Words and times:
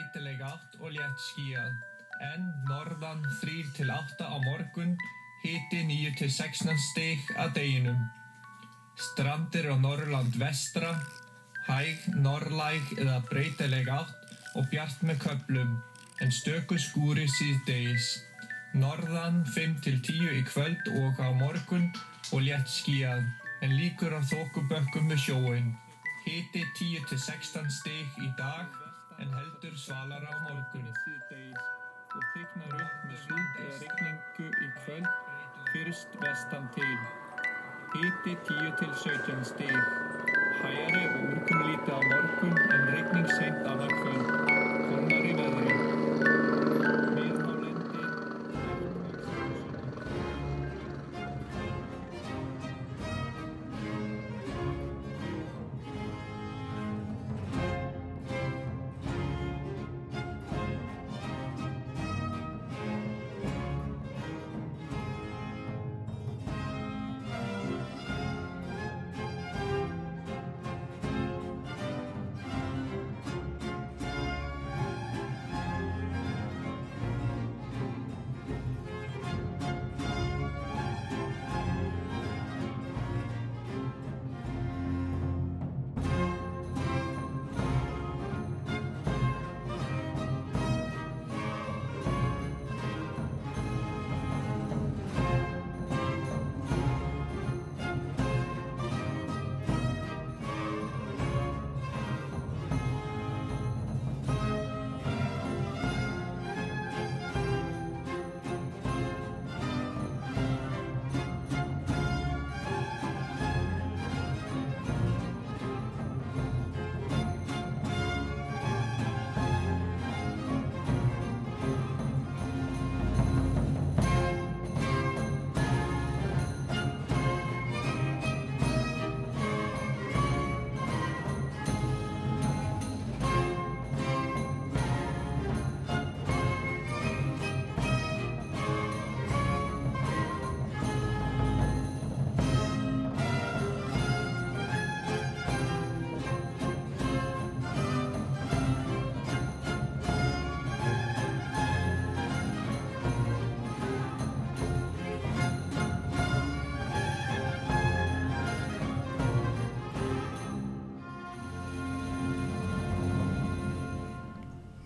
breytileg 0.00 0.40
átt 0.40 0.76
og 0.80 0.94
létt 0.96 1.18
skíjað. 1.20 1.72
En 2.24 2.44
norðan 2.68 3.20
3-8 3.42 4.24
á 4.24 4.36
morgun, 4.40 4.94
hiti 5.42 5.82
9-16 5.84 6.78
stig 6.80 7.20
að 7.36 7.52
deginum. 7.58 8.00
Strandir 8.96 9.68
á 9.68 9.76
Norrland 9.76 10.36
vestra, 10.40 10.94
hæg, 11.68 12.00
norðlæg 12.16 12.96
eða 12.96 13.20
breytileg 13.28 13.92
átt 13.92 14.56
og 14.56 14.68
bjart 14.72 15.04
með 15.04 15.20
köplum, 15.26 15.76
en 16.20 16.32
stöku 16.32 16.80
skúri 16.80 17.28
síðdegis. 17.28 18.24
Norðan 18.72 19.44
5-10 19.52 20.40
í 20.40 20.44
kvöld 20.48 20.92
og 20.96 21.20
á 21.20 21.28
morgun 21.36 21.90
og 22.32 22.40
létt 22.46 22.72
skíjað, 22.72 23.26
en 23.60 23.76
líkur 23.76 24.16
á 24.16 24.20
þókubökkum 24.24 25.12
með 25.12 25.26
sjóin. 25.28 25.74
Hiti 26.24 26.64
10-16 26.78 27.68
stig 27.68 28.22
í 28.24 28.30
dag, 28.38 28.80
en 29.20 29.34
heldur 29.36 29.76
svalar 29.76 30.24
á 30.24 30.32
morgun. 30.46 30.88
Síðdegis 31.04 31.64
og 32.16 32.22
þyknar 32.34 32.72
upp 32.84 33.02
með 33.06 33.18
súld 33.24 33.58
eða 33.64 33.76
regningu 33.84 34.46
í 34.50 34.70
kvöld, 34.80 35.10
fyrst 35.72 36.20
vestan 36.24 36.68
til. 36.76 36.96
Hiti 37.94 38.36
10-17 38.48 39.44
stig. 39.52 39.76
Hægari 40.60 41.04
og 41.06 41.20
úrkomulítið 41.20 41.59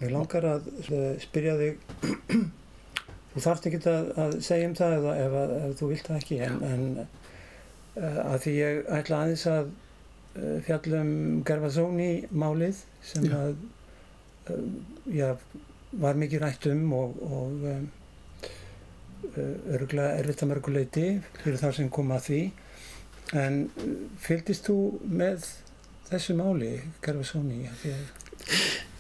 Ég 0.05 0.13
langar 0.15 0.47
að 0.53 0.69
eh, 0.85 1.09
spyrja 1.23 1.55
þig, 1.61 1.79
þú 3.35 3.43
þarft 3.49 3.69
ekki 3.71 3.81
að, 3.91 4.11
að 4.25 4.35
segja 4.47 4.69
um 4.71 4.77
það 4.79 4.97
ef, 4.99 5.07
ef, 5.25 5.37
að- 5.43 5.55
ef 5.63 5.77
þú 5.81 5.89
vilt 5.93 6.11
það 6.11 6.21
ekki, 6.23 6.39
en, 6.49 6.59
en 6.69 6.85
uh, 7.01 8.21
að 8.29 8.39
því 8.45 8.55
ég 8.59 8.81
ætla 8.99 9.21
aðeins 9.25 9.47
að 9.51 9.71
uh, 9.71 10.57
fjalla 10.69 11.01
um 11.03 11.13
Gervasóni 11.49 12.11
málið 12.45 12.83
sem 13.11 13.27
Já. 13.31 13.37
að, 13.41 14.65
já, 15.15 15.29
var 16.05 16.19
mikið 16.21 16.43
rætt 16.43 16.67
um 16.73 16.89
og, 16.99 17.15
og 17.25 17.67
um, 17.71 17.85
örgulega 19.73 20.19
erfitt 20.21 20.43
að 20.45 20.51
mörguleiti 20.51 21.05
fyrir 21.41 21.57
það 21.63 21.77
sem 21.79 21.89
kom 21.95 22.11
að 22.15 22.27
því. 22.29 22.41
En 23.41 23.55
fylgdist 24.21 24.67
þú 24.69 24.75
með 25.09 25.47
þessu 26.11 26.35
máli, 26.39 26.75
Gervasóni? 27.07 27.63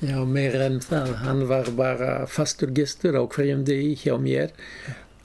Já, 0.05 0.25
mer 0.25 0.61
än 0.61 0.81
það. 0.81 1.13
Han 1.25 1.47
var 1.49 1.71
bara 1.77 2.27
fastur 2.29 2.73
gestur 2.77 3.17
á 3.17 3.23
hverjum 3.25 3.63
degi 3.65 3.95
hjá 4.03 4.17
mér. 4.21 4.51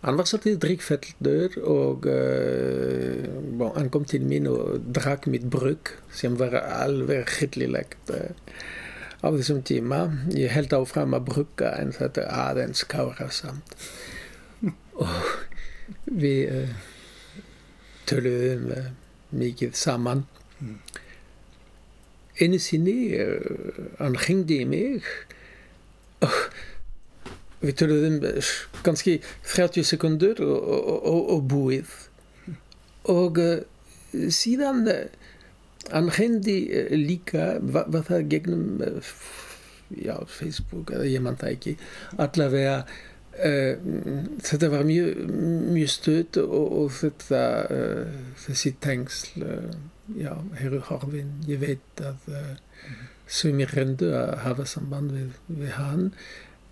Han 0.06 0.16
var 0.16 0.30
svolítið 0.30 0.60
drikkfeldur 0.64 1.58
og 1.68 2.06
uh, 2.08 3.26
bon, 3.60 3.74
han 3.76 3.90
kom 3.92 4.06
til 4.08 4.24
min 4.24 4.48
og 4.48 4.86
drakk 4.96 5.28
mitt 5.28 5.50
brygg, 5.52 5.92
som 6.16 6.38
var 6.40 6.56
alveg 6.62 7.28
hyggelig 7.42 7.98
uh, 8.14 8.32
á 9.20 9.28
þessum 9.28 9.60
tíma. 9.68 10.06
Ég 10.32 10.56
held 10.56 10.76
áfram 10.78 11.18
að 11.18 11.28
brugga 11.34 11.74
en 11.82 11.92
þetta 11.98 12.30
aðeins 12.46 12.86
kárasamt. 12.88 13.76
og 15.04 15.36
við 16.08 16.56
uh, 16.56 16.80
töluðum 18.08 18.72
mikið 19.36 19.76
saman. 19.76 20.24
Einu 22.40 22.60
sinni 22.62 22.98
uh, 23.20 23.86
hann 24.00 24.18
hringdi 24.20 24.62
í 24.64 24.68
mig 24.70 25.08
og 26.26 26.36
við 27.64 27.76
töluðum 27.82 28.20
uh, 28.30 28.54
kannski 28.86 29.20
30 29.50 29.88
sekundur 29.88 30.40
og, 30.46 30.60
og, 30.60 31.04
og, 31.14 31.22
og 31.36 31.44
búið 31.52 31.98
og 33.12 33.42
uh, 33.44 33.60
síðan 34.34 34.88
uh, 34.92 35.06
hann 35.92 36.10
hringdi 36.16 36.62
uh, 36.72 36.96
líka 36.96 37.52
var, 37.62 37.90
var 37.92 38.08
það 38.08 38.28
gegnum 38.34 38.84
uh, 38.86 39.14
já, 39.90 40.16
Facebook 40.28 40.92
eða 40.94 41.08
ég 41.10 41.24
mann 41.24 41.40
það 41.40 41.56
ekki 41.58 41.76
allavega 42.20 42.76
uh, 42.84 43.88
þetta 44.46 44.72
var 44.74 44.88
mjög, 44.88 45.24
mjög 45.76 45.94
stöð 45.94 46.42
og, 46.46 46.68
og 46.84 46.92
þetta 47.00 47.46
uh, 47.76 48.20
þessi 48.46 48.76
tengsl 48.84 49.48
uh, 49.48 49.72
já, 50.18 50.34
eru 50.64 50.82
horfin. 50.90 51.36
Ég 51.50 51.62
veit 51.62 52.04
að 52.04 52.32
uh, 52.34 52.56
sumir 53.30 53.72
reyndu 53.76 54.12
að 54.18 54.34
hafa 54.46 54.66
samband 54.70 55.14
við, 55.16 55.38
við 55.62 55.76
hann. 55.78 56.10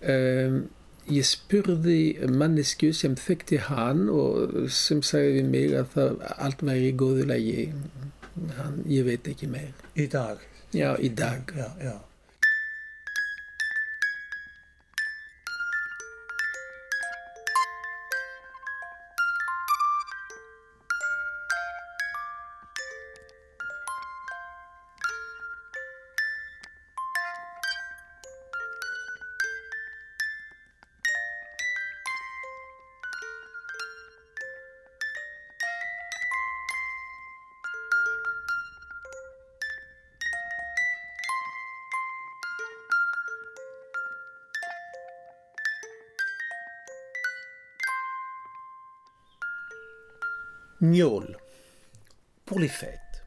Um, 0.01 0.59
ég 1.07 1.27
spurði 1.27 1.99
mannesku 2.27 2.91
sem 2.95 3.15
þekkti 3.19 3.61
hann 3.69 4.07
og 4.11 4.67
sem 4.73 5.03
sagði 5.05 5.39
við 5.39 5.53
mig 5.53 5.77
að 5.79 5.93
það 5.95 6.27
allt 6.37 6.65
var 6.67 6.83
í 6.83 6.91
góðu. 6.99 7.29
Hann, 8.57 8.83
ég 8.91 9.07
veit 9.07 9.27
ekki 9.27 9.49
meir. 9.49 9.73
í 9.95 10.05
dag? 10.11 10.43
Já, 10.75 10.91
í 10.99 11.09
dag. 11.15 11.53
Já, 11.57 11.71
já. 11.81 11.95
Pour 52.45 52.59
les 52.59 52.67
fêtes. 52.67 53.23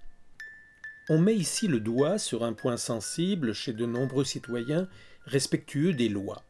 On 1.09 1.19
met 1.19 1.37
ici 1.37 1.69
le 1.69 1.79
doigt 1.79 2.19
sur 2.19 2.43
un 2.43 2.53
point 2.53 2.77
sensible 2.77 3.53
chez 3.53 3.73
de 3.73 3.87
nombreux 3.87 4.25
citoyens 4.25 4.89
respectueux 5.25 5.93
des 5.93 6.09
lois. 6.09 6.43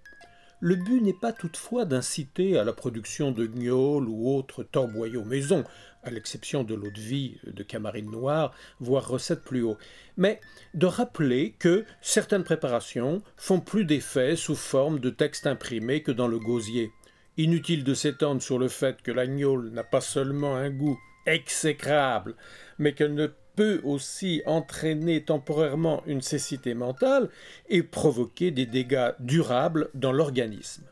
Le 0.61 0.77
but 0.77 1.03
n'est 1.03 1.13
pas 1.13 1.35
toutefois 1.35 1.85
d'inciter 1.85 2.59
à 2.59 2.65
la 2.65 2.73
production 2.73 3.33
de 3.33 3.45
gnôles 3.45 4.09
ou 4.09 4.35
autres 4.35 4.63
torboyaux 4.63 5.25
maison, 5.25 5.65
à 6.05 6.11
l'exception 6.11 6.65
de 6.65 6.75
l'eau 6.75 6.91
de 6.91 7.01
vie 7.01 7.37
de 7.45 7.63
camarine 7.63 8.11
noire, 8.11 8.55
voire 8.79 9.07
recettes 9.07 9.45
plus 9.45 9.63
haut, 9.63 9.77
mais 10.17 10.41
de 10.73 10.87
rappeler 10.87 11.55
que 11.59 11.85
certaines 12.01 12.45
préparations 12.45 13.23
font 13.37 13.61
plus 13.61 13.85
d'effet 13.85 14.37
sous 14.37 14.57
forme 14.57 15.01
de 15.01 15.11
texte 15.11 15.47
imprimé 15.47 16.03
que 16.03 16.13
dans 16.13 16.29
le 16.29 16.39
gosier. 16.39 16.93
Inutile 17.37 17.85
de 17.85 17.93
s'étendre 17.93 18.41
sur 18.41 18.59
le 18.59 18.69
fait 18.69 19.03
que 19.03 19.13
la 19.13 19.27
n'a 19.27 19.85
pas 19.85 20.01
seulement 20.01 20.57
un 20.57 20.71
goût 20.71 20.99
exécrable, 21.27 22.35
mais 22.79 22.95
qu'elle 22.95 23.15
ne 23.15 23.29
peut 23.57 23.81
aussi 23.85 24.43
entraîner 24.47 25.25
temporairement 25.25 26.03
une 26.07 26.23
cécité 26.23 26.75
mentale 26.75 27.29
et 27.69 27.83
provoquer 27.83 28.51
des 28.51 28.67
dégâts 28.67 29.13
durables 29.19 29.91
dans 29.95 30.13
l'organisme. 30.13 30.85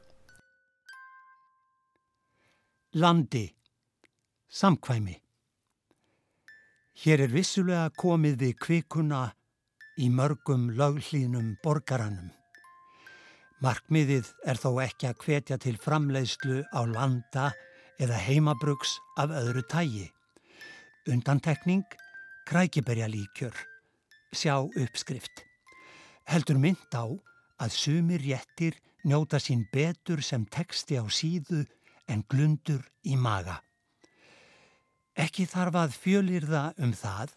Landi, 2.95 3.55
samkvæmi. 4.49 5.21
Hér 6.99 7.21
er 7.23 7.31
vissulega 7.31 7.85
komið 7.95 8.41
við 8.41 8.55
kvikuna 8.59 9.21
í 10.03 10.09
mörgum 10.11 10.65
löglínum 10.75 11.53
borgaranum. 11.63 12.33
Markmiðið 13.63 14.33
er 14.51 14.59
þó 14.59 14.73
ekki 14.83 15.07
að 15.07 15.23
hvetja 15.23 15.59
til 15.63 15.79
framleiðslu 15.79 16.65
á 16.75 16.81
landa 16.91 17.53
eða 18.03 18.19
heimabrugs 18.25 18.97
af 19.19 19.31
öðru 19.31 19.63
tægi. 19.71 20.09
Undantekning 21.09 21.85
krækiberja 22.45 23.07
líkjör, 23.09 23.57
sjá 24.33 24.61
uppskrift. 24.61 25.41
Heldur 26.29 26.59
mynd 26.61 26.93
á 26.93 27.09
að 27.65 27.73
sumir 27.73 28.21
réttir 28.21 28.77
njóta 29.09 29.41
sín 29.41 29.63
betur 29.73 30.21
sem 30.21 30.45
teksti 30.45 31.01
á 31.01 31.09
síðu 31.09 31.63
en 32.13 32.25
glundur 32.29 32.85
í 33.09 33.17
maga. 33.17 33.57
Ekki 35.17 35.47
þarf 35.49 35.79
að 35.81 35.97
fjölirða 35.97 36.65
um 36.77 36.93
það 36.93 37.33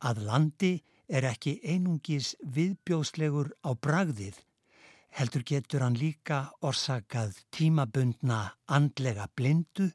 að 0.00 0.22
landi 0.24 0.72
er 1.08 1.28
ekki 1.28 1.58
einungis 1.60 2.32
viðbjóðslegur 2.40 3.52
á 3.68 3.70
bragðið, 3.76 4.38
heldur 5.12 5.44
getur 5.44 5.84
hann 5.84 6.00
líka 6.00 6.46
orsakað 6.64 7.36
tímabundna 7.52 8.46
andlega 8.64 9.28
blindu 9.36 9.90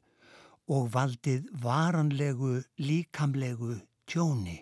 og 0.70 0.90
valdið 0.94 1.48
varanlegu 1.64 2.56
líkamlegu 2.78 3.76
tjóni. 4.06 4.60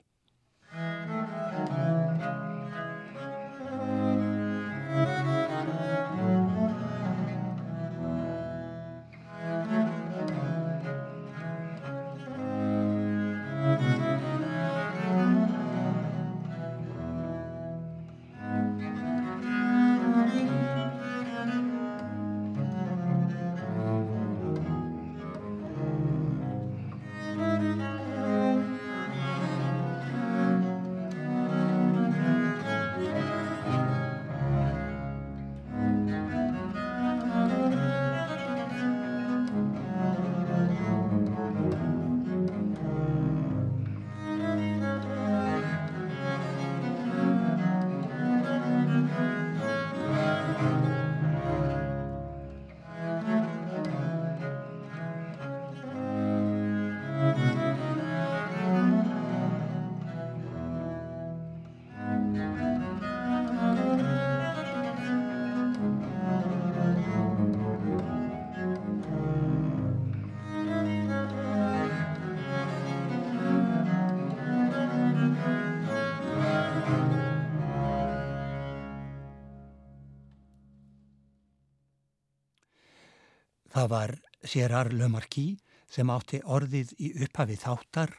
Það 83.78 83.90
var 83.92 84.10
Gerard 84.42 84.94
Lemarquis 84.98 85.60
sem 85.86 86.10
átti 86.10 86.38
orðið 86.42 86.88
í 86.98 87.10
upphafi 87.22 87.54
þáttar 87.62 88.10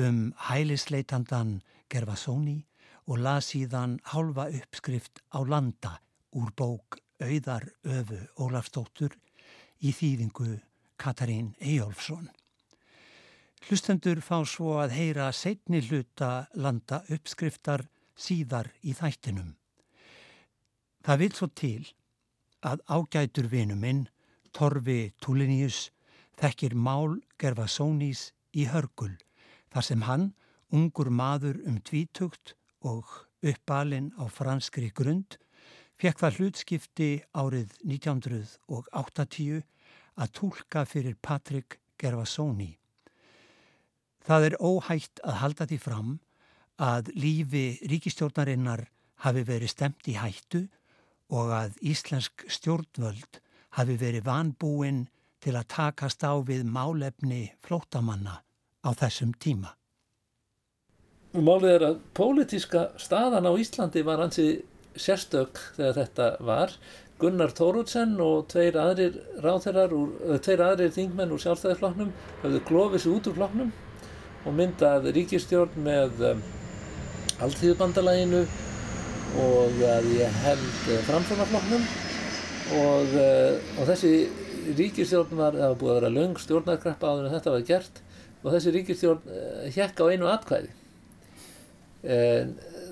um 0.00 0.30
hælisleitandan 0.46 1.50
Gervasoni 1.92 2.62
og 3.12 3.20
las 3.26 3.50
síðan 3.52 3.98
hálfa 4.14 4.46
uppskrift 4.48 5.20
á 5.28 5.44
landa 5.44 5.90
úr 6.32 6.54
bók 6.56 6.96
Auðar 7.20 7.66
Öfu 7.84 8.22
Ólafstóttur 8.40 9.18
í 9.84 9.92
þýðingu 9.92 10.56
Katarín 10.96 11.52
Eyjólfsson. 11.60 12.30
Hlustendur 13.68 14.24
fá 14.24 14.40
svo 14.48 14.78
að 14.86 14.96
heyra 14.96 15.28
setni 15.36 15.84
hluta 15.84 16.46
landa 16.56 17.02
uppskriftar 17.12 17.84
síðar 18.16 18.72
í 18.80 18.96
þættinum. 18.96 19.52
Það 21.04 21.22
vil 21.26 21.32
svo 21.36 21.52
til 21.52 21.78
að 22.64 22.80
ágætur 22.88 23.52
vinu 23.52 23.76
minn 23.76 24.06
Torfi 24.54 25.12
Tulinius 25.20 25.88
þekkir 26.38 26.74
mál 26.78 27.18
Gervasónís 27.42 28.28
í 28.54 28.68
hörgul 28.70 29.12
þar 29.74 29.86
sem 29.88 30.04
hann, 30.06 30.28
ungur 30.70 31.10
maður 31.10 31.58
um 31.66 31.80
tvítugt 31.82 32.54
og 32.86 33.10
uppalinn 33.44 34.12
á 34.14 34.30
franskri 34.30 34.90
grund, 34.94 35.36
fekk 35.98 36.22
það 36.22 36.38
hlutskipti 36.38 37.10
árið 37.34 37.74
1980 37.82 39.62
að 40.14 40.32
tólka 40.38 40.84
fyrir 40.86 41.18
Patrik 41.18 41.78
Gervasóni. 41.98 42.76
Það 44.24 44.48
er 44.48 44.58
óhægt 44.62 45.20
að 45.26 45.40
halda 45.42 45.66
því 45.68 45.78
fram 45.82 46.12
að 46.80 47.10
lífi 47.18 47.66
ríkistjórnarinnar 47.90 48.86
hafi 49.26 49.44
verið 49.46 49.74
stemt 49.74 50.08
í 50.10 50.16
hættu 50.18 50.64
og 51.34 51.52
að 51.54 51.76
íslensk 51.82 52.46
stjórnvöld 52.50 53.40
hafi 53.78 53.96
verið 54.00 54.26
vanbúinn 54.28 55.04
til 55.44 55.54
að 55.58 55.70
takast 55.74 56.24
á 56.24 56.32
við 56.40 56.64
málefni 56.64 57.48
flótamanna 57.64 58.40
á 58.84 58.90
þessum 58.96 59.34
tíma. 59.36 59.74
Málið 61.34 61.70
er 61.72 61.84
að 61.88 61.96
pólitíska 62.14 62.84
staðan 63.00 63.48
á 63.50 63.52
Íslandi 63.58 64.04
var 64.06 64.22
hansi 64.22 64.62
sérstök 64.94 65.58
þegar 65.74 65.96
þetta 65.98 66.28
var. 66.46 66.76
Gunnar 67.18 67.52
Tóruðsen 67.54 68.14
og 68.22 68.46
tveir 68.50 68.78
aðrir 68.78 69.18
ráþeirar, 69.42 69.92
tveir 70.42 70.62
aðrir 70.62 70.94
þingmenn 70.94 71.34
úr 71.34 71.42
sjálfstæðisfloknum 71.42 72.12
höfðu 72.42 72.62
klófið 72.68 73.04
sér 73.04 73.16
út 73.16 73.28
úr 73.30 73.36
floknum 73.38 73.74
og 74.44 74.56
myndað 74.58 75.10
ríkistjórn 75.16 75.78
með 75.86 76.24
um, 76.30 76.42
alltíðubandalaginu 77.42 78.42
og 79.44 79.84
að 79.90 80.10
ég 80.14 80.42
held 80.44 80.90
framfórnafloknum 81.08 81.86
og, 82.72 83.12
uh, 83.12 83.58
og 83.78 83.88
þessi 83.90 84.12
ríkistjórn 84.78 85.36
var, 85.36 85.56
það 85.58 85.68
var 85.68 85.78
búið 85.80 85.92
að 85.92 85.98
vera 85.98 86.12
laung 86.14 86.38
stjórnarkreppa 86.40 87.10
áður 87.10 87.28
en 87.28 87.34
þetta 87.36 87.52
var 87.54 87.66
gert 87.68 88.00
og 88.40 88.48
þessi 88.54 88.72
ríkistjórn 88.78 89.28
uh, 89.28 89.36
eh, 89.36 89.68
hjekk 89.74 90.00
á 90.00 90.04
einu 90.08 90.30
atkvæði. 90.32 90.72
En, 92.14 92.50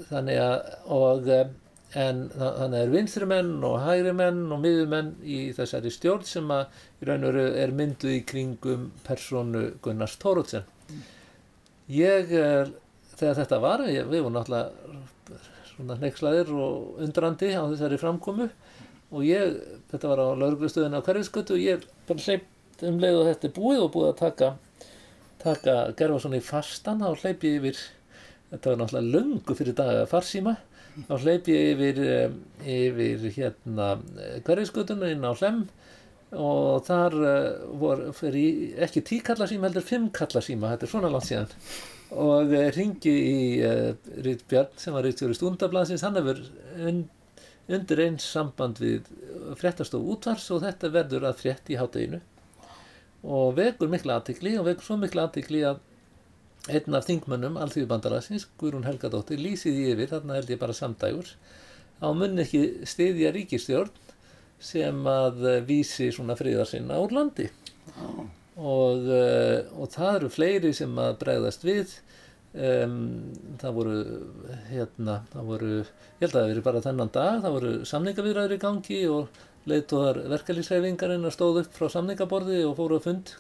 þannig 0.09 0.39
að 0.41 0.55
og, 0.97 1.27
eh, 1.29 1.51
en 2.01 2.23
þannig 2.33 2.79
er 2.79 2.93
vinstri 2.93 3.27
menn 3.29 3.51
og 3.69 3.75
hægri 3.85 4.15
menn 4.17 4.47
og 4.53 4.63
miðumenn 4.63 5.11
í 5.21 5.41
þessari 5.57 5.93
stjórn 5.93 6.25
sem 6.25 6.49
að 6.53 6.79
í 7.03 7.09
raun 7.09 7.27
og 7.29 7.35
veru 7.35 7.59
er 7.61 7.75
mynduð 7.77 8.15
í 8.15 8.23
kringum 8.29 8.87
personu 9.05 9.67
Gunnars 9.85 10.17
Tóruðsen 10.23 10.65
ég 11.93 12.33
þegar 12.33 13.39
þetta 13.43 13.61
var, 13.61 13.85
ég, 13.93 14.09
við 14.09 14.25
vorum 14.25 14.39
náttúrulega 14.39 15.43
svona 15.73 15.99
nexlaðir 16.01 16.53
og 16.57 17.03
undrandi 17.05 17.53
á 17.53 17.63
þessari 17.65 18.01
framkomu 18.01 18.49
og 19.13 19.25
ég, 19.29 19.57
þetta 19.93 20.11
var 20.11 20.25
á 20.25 20.27
lauruglustöðinu 20.41 21.01
á 21.01 21.07
hverfiskötu 21.07 21.57
og 21.57 21.63
ég 21.63 21.87
bara 22.09 22.27
hleypt 22.27 22.85
um 22.89 23.01
leið 23.03 23.19
og 23.21 23.27
þetta 23.31 23.49
er 23.49 23.57
búið 23.57 23.83
og 23.85 23.93
búið 23.95 24.11
að 24.11 24.21
taka 24.23 24.53
taka 25.43 25.77
Gerfarsson 25.99 26.37
í 26.39 26.43
fastan, 26.45 27.03
þá 27.03 27.25
hleyp 27.25 27.47
ég 27.47 27.59
yfir, 27.61 27.81
þetta 28.53 28.73
var 28.73 28.81
náttúrulega 28.81 29.17
löngu 29.17 29.57
fyrir 29.59 29.77
daga 29.79 30.05
farsíma, 30.11 30.57
þá 31.09 31.15
hleyp 31.25 31.49
ég 31.51 31.71
yfir, 31.75 32.03
yfir 32.63 33.25
hérna 33.37 33.89
hverjaskötuna 34.47 35.11
inn 35.13 35.27
á 35.27 35.33
hlem 35.33 35.65
og 36.33 36.85
þar 36.87 37.17
uh, 37.21 37.65
voru 37.77 38.13
fyrir 38.17 38.79
ekki 38.87 39.03
tíkallarsíma 39.05 39.69
heldur 39.69 39.85
fimmkallarsíma, 39.85 40.71
þetta 40.73 40.87
er 40.87 40.93
svona 40.95 41.11
langt 41.13 41.29
síðan. 41.29 41.51
Og 42.23 42.55
uh, 42.57 42.69
ringi 42.73 43.13
í 43.13 43.43
uh, 43.67 43.91
Rít 44.25 44.47
Björn 44.49 44.73
sem 44.81 44.97
var 44.97 45.05
Rítstjóri 45.05 45.37
stúndablansins, 45.37 46.05
hann 46.07 46.17
hefur 46.17 46.41
und, 46.89 47.11
undir 47.71 48.03
eins 48.07 48.27
samband 48.27 48.81
við 48.83 49.07
fréttastof 49.61 50.03
útvars 50.15 50.49
og 50.55 50.65
þetta 50.65 50.91
verður 50.93 51.29
að 51.29 51.41
frétt 51.45 51.71
í 51.71 51.79
hátteginu 51.79 52.21
og 53.23 53.55
vekur 53.55 53.91
mikla 53.91 54.19
aðtikli 54.19 54.57
og 54.59 54.67
vekur 54.67 54.89
svo 54.89 54.99
mikla 54.99 55.29
aðtikli 55.29 55.63
að 55.67 55.81
einn 56.71 56.95
af 56.95 57.07
þingmönnum 57.09 57.57
alþjóðbandalagsins, 57.59 58.47
Guðrún 58.59 58.87
Helgadóttir, 58.87 59.41
lýsiði 59.43 59.89
yfir, 59.93 60.11
þarna 60.13 60.37
held 60.39 60.53
ég 60.53 60.61
bara 60.61 60.77
samdægur, 60.77 61.33
á 61.99 62.09
munni 62.15 62.45
ekki 62.45 62.87
stiðja 62.87 63.33
ríkistjórn 63.35 63.91
sem 64.63 65.01
að 65.11 65.43
vísi 65.67 66.13
svona 66.15 66.37
friðarsinna 66.39 67.01
úr 67.03 67.15
landi. 67.17 67.49
Og, 68.63 69.09
uh, 69.09 69.59
og 69.75 69.91
það 69.91 70.17
eru 70.21 70.31
fleiri 70.31 70.73
sem 70.77 70.99
að 71.03 71.19
bregðast 71.25 71.67
við, 71.67 71.97
um, 72.55 72.97
það 73.61 73.77
voru, 73.79 73.97
hérna, 74.71 75.21
það 75.33 75.49
voru, 75.53 75.71
ég 75.83 76.25
held 76.27 76.35
að 76.35 76.41
það 76.41 76.51
veri 76.53 76.65
bara 76.67 76.85
þennan 76.87 77.13
dag, 77.15 77.39
það 77.45 77.57
voru 77.57 77.73
samningavirðar 77.89 78.57
í 78.57 78.61
gangi 78.63 79.01
og 79.13 79.45
leiðtóðar 79.71 80.25
verkalýsreifingarinn 80.33 81.29
að 81.29 81.37
stóð 81.37 81.63
upp 81.63 81.77
frá 81.77 81.87
samningaborði 81.93 82.65
og 82.67 82.77
fóru 82.79 82.99
að 82.99 83.07
fund 83.07 83.33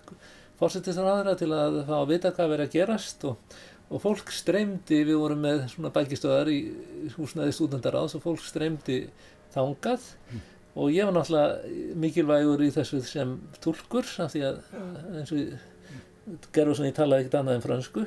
fórsettisraðara 0.61 1.35
til 1.38 1.50
að 1.57 1.83
fá 1.88 1.97
að 1.99 2.09
vita 2.12 2.33
hvað 2.37 2.54
verið 2.54 2.69
að 2.69 2.76
gerast 2.76 3.26
og, 3.26 3.59
og 3.90 4.04
fólk 4.04 4.31
streymdi, 4.35 5.02
við 5.09 5.19
vorum 5.19 5.42
með 5.42 5.66
svona 5.73 5.90
bækistöðar 5.95 6.52
í 6.52 6.61
húsnaði 7.16 7.57
stúdendaráðs 7.57 8.16
og 8.19 8.25
fólk 8.25 8.45
streymdi 8.47 9.02
þangað 9.52 10.07
mm. 10.31 10.47
og 10.78 10.95
ég 10.95 11.09
var 11.09 11.19
náttúrulega 11.19 11.99
mikilvægur 12.04 12.64
í 12.64 12.71
þessu 12.76 13.02
sem 13.07 13.35
tólkur 13.64 14.07
af 14.23 14.33
því 14.33 14.47
að 14.49 14.62
eins 15.19 15.35
og 15.35 16.49
gerur 16.54 16.78
svona 16.78 16.92
ég 16.92 16.99
talaði 17.00 17.25
ekkert 17.25 17.40
annað 17.40 17.59
en 17.59 17.66
fransku 17.66 18.07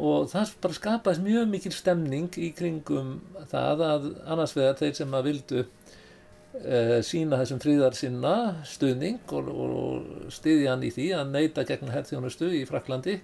og 0.00 0.30
það 0.30 0.54
bara 0.62 0.76
skapaðist 0.76 1.24
mjög 1.24 1.50
mikil 1.50 1.72
stemning 1.74 2.38
í 2.40 2.50
kringum 2.56 3.18
það 3.50 3.84
að 3.86 4.06
annars 4.24 4.54
vegar 4.56 4.78
þeir 4.78 4.94
sem 4.96 5.16
að 5.16 5.28
vildu 5.28 5.60
uh, 5.64 6.96
sína 7.06 7.40
þessum 7.42 7.60
fríðar 7.62 7.98
sinna 7.98 8.34
stuðning 8.68 9.20
og, 9.36 9.50
og 9.50 10.32
stiðja 10.32 10.72
hann 10.72 10.86
í 10.86 10.92
því 10.94 11.10
að 11.18 11.34
neyta 11.34 11.66
gegn 11.68 11.92
herþjónustu 11.92 12.48
í 12.60 12.64
Fraklandi 12.68 13.20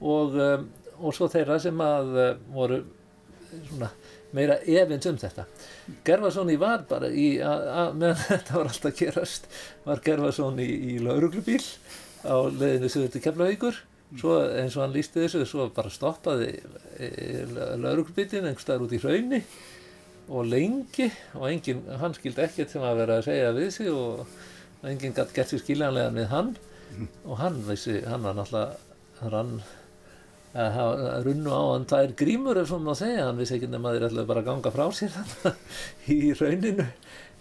og, 0.00 0.36
um, 0.36 0.68
og 0.98 1.16
svo 1.16 1.30
þeirra 1.32 1.58
sem 1.62 1.80
að 1.84 2.14
uh, 2.14 2.30
voru 2.52 2.82
svona 3.70 3.90
meira 4.36 4.58
efins 4.68 5.06
um 5.08 5.16
þetta. 5.16 5.46
Gerfarsson 6.04 6.50
var 6.60 6.82
bara 6.88 7.08
í, 7.08 7.30
meðan 7.40 8.18
þetta 8.28 8.58
var 8.58 8.68
alltaf 8.68 8.98
gerast, 8.98 9.48
var 9.86 10.02
Gerfarsson 10.04 10.60
í, 10.60 10.68
í 10.92 10.98
lauruglubíl 11.00 11.62
á 12.28 12.36
leðinu 12.52 12.90
sögur 12.92 13.14
til 13.14 13.22
Keflavíkur 13.24 13.78
svo 14.16 14.38
eins 14.46 14.76
og 14.78 14.86
hann 14.86 14.94
lísti 14.94 15.24
þessu, 15.24 15.44
svo 15.48 15.68
bara 15.74 15.92
stoppaði 15.92 16.54
lauruglubílinn 17.82 18.48
einhverstaðar 18.48 18.86
út 18.86 18.94
í 18.96 19.02
hraunni 19.02 19.42
og 20.28 20.48
lengi 20.48 21.08
og 21.38 21.48
engin, 21.48 21.82
hann 22.00 22.16
skildi 22.16 22.44
ekkert 22.44 22.72
sem 22.72 22.84
að 22.84 23.02
vera 23.02 23.18
að 23.18 23.28
segja 23.28 23.52
við 23.56 23.70
sig 23.74 23.90
og 23.92 24.24
enginn 24.86 25.16
gæti 25.16 25.36
gert 25.36 25.52
sér 25.52 25.62
skiljanlega 25.62 26.14
með 26.14 26.30
hann. 26.32 26.54
Og 27.28 27.36
hann 27.40 27.60
vissi, 27.66 27.98
hann 28.08 28.24
var 28.24 28.36
náttúrulega 28.36 29.30
rann 29.32 29.58
að 30.58 31.24
runnu 31.26 31.52
á 31.52 31.62
hann 31.74 31.86
tvær 31.88 32.14
grímur 32.18 32.58
ef 32.58 32.70
svona 32.70 32.94
að 32.94 33.02
segja, 33.02 33.26
hann 33.28 33.40
vissi 33.40 33.56
ekki 33.58 33.68
nema 33.70 33.92
þeir 33.94 34.06
ætlaði 34.08 34.30
bara 34.30 34.42
að 34.42 34.48
ganga 34.48 34.72
frá 34.74 34.86
sér 34.96 35.18
í 36.14 36.32
rauninu. 36.38 36.86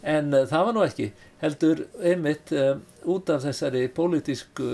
En 0.08 0.34
uh, 0.34 0.44
það 0.50 0.68
var 0.68 0.76
nú 0.76 0.84
ekki. 0.86 1.08
Heldur 1.42 1.86
einmitt 2.04 2.52
uh, 2.56 2.76
út 3.10 3.32
af 3.34 3.46
þessari 3.48 3.88
pólitísku 3.94 4.68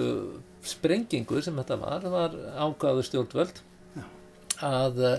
sprengingu 0.68 1.42
sem 1.44 1.56
þetta 1.60 1.78
var, 1.82 2.06
var 2.12 2.36
ágáðu 2.58 3.06
stjórnvöld 3.08 3.62
að 4.64 5.02
uh, 5.04 5.16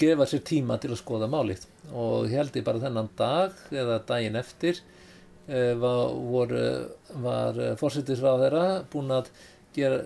gefa 0.00 0.26
sér 0.28 0.42
tíma 0.44 0.76
til 0.80 0.92
að 0.92 1.00
skoða 1.00 1.30
málið. 1.32 1.64
Og 1.96 2.28
held 2.32 2.56
ég 2.58 2.66
bara 2.66 2.82
þennan 2.82 3.12
dag 3.18 3.62
eða 3.72 4.00
daginn 4.08 4.40
eftir 4.40 4.82
uh, 5.48 5.72
var, 5.80 6.52
var 7.24 7.62
fórsettisráð 7.80 8.44
þeirra 8.44 8.66
búin 8.92 9.16
að 9.16 9.32
gera, 9.76 10.02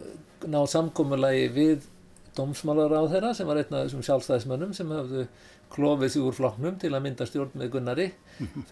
ná 0.46 0.60
samkommulagi 0.70 1.48
við 1.54 1.90
dómsmálaráð 2.34 3.12
þeirra 3.12 3.34
sem 3.36 3.48
var 3.48 3.60
einn 3.60 3.76
af 3.76 3.84
þessum 3.86 4.04
sjálfstæðismönnum 4.06 4.72
sem 4.76 4.90
hafðu 4.90 5.26
klófið 5.74 6.14
sig 6.14 6.24
úr 6.24 6.36
flokknum 6.36 6.78
til 6.82 6.92
að 6.94 7.04
mynda 7.06 7.26
stjórn 7.28 7.54
með 7.58 7.70
Gunnari 7.74 8.08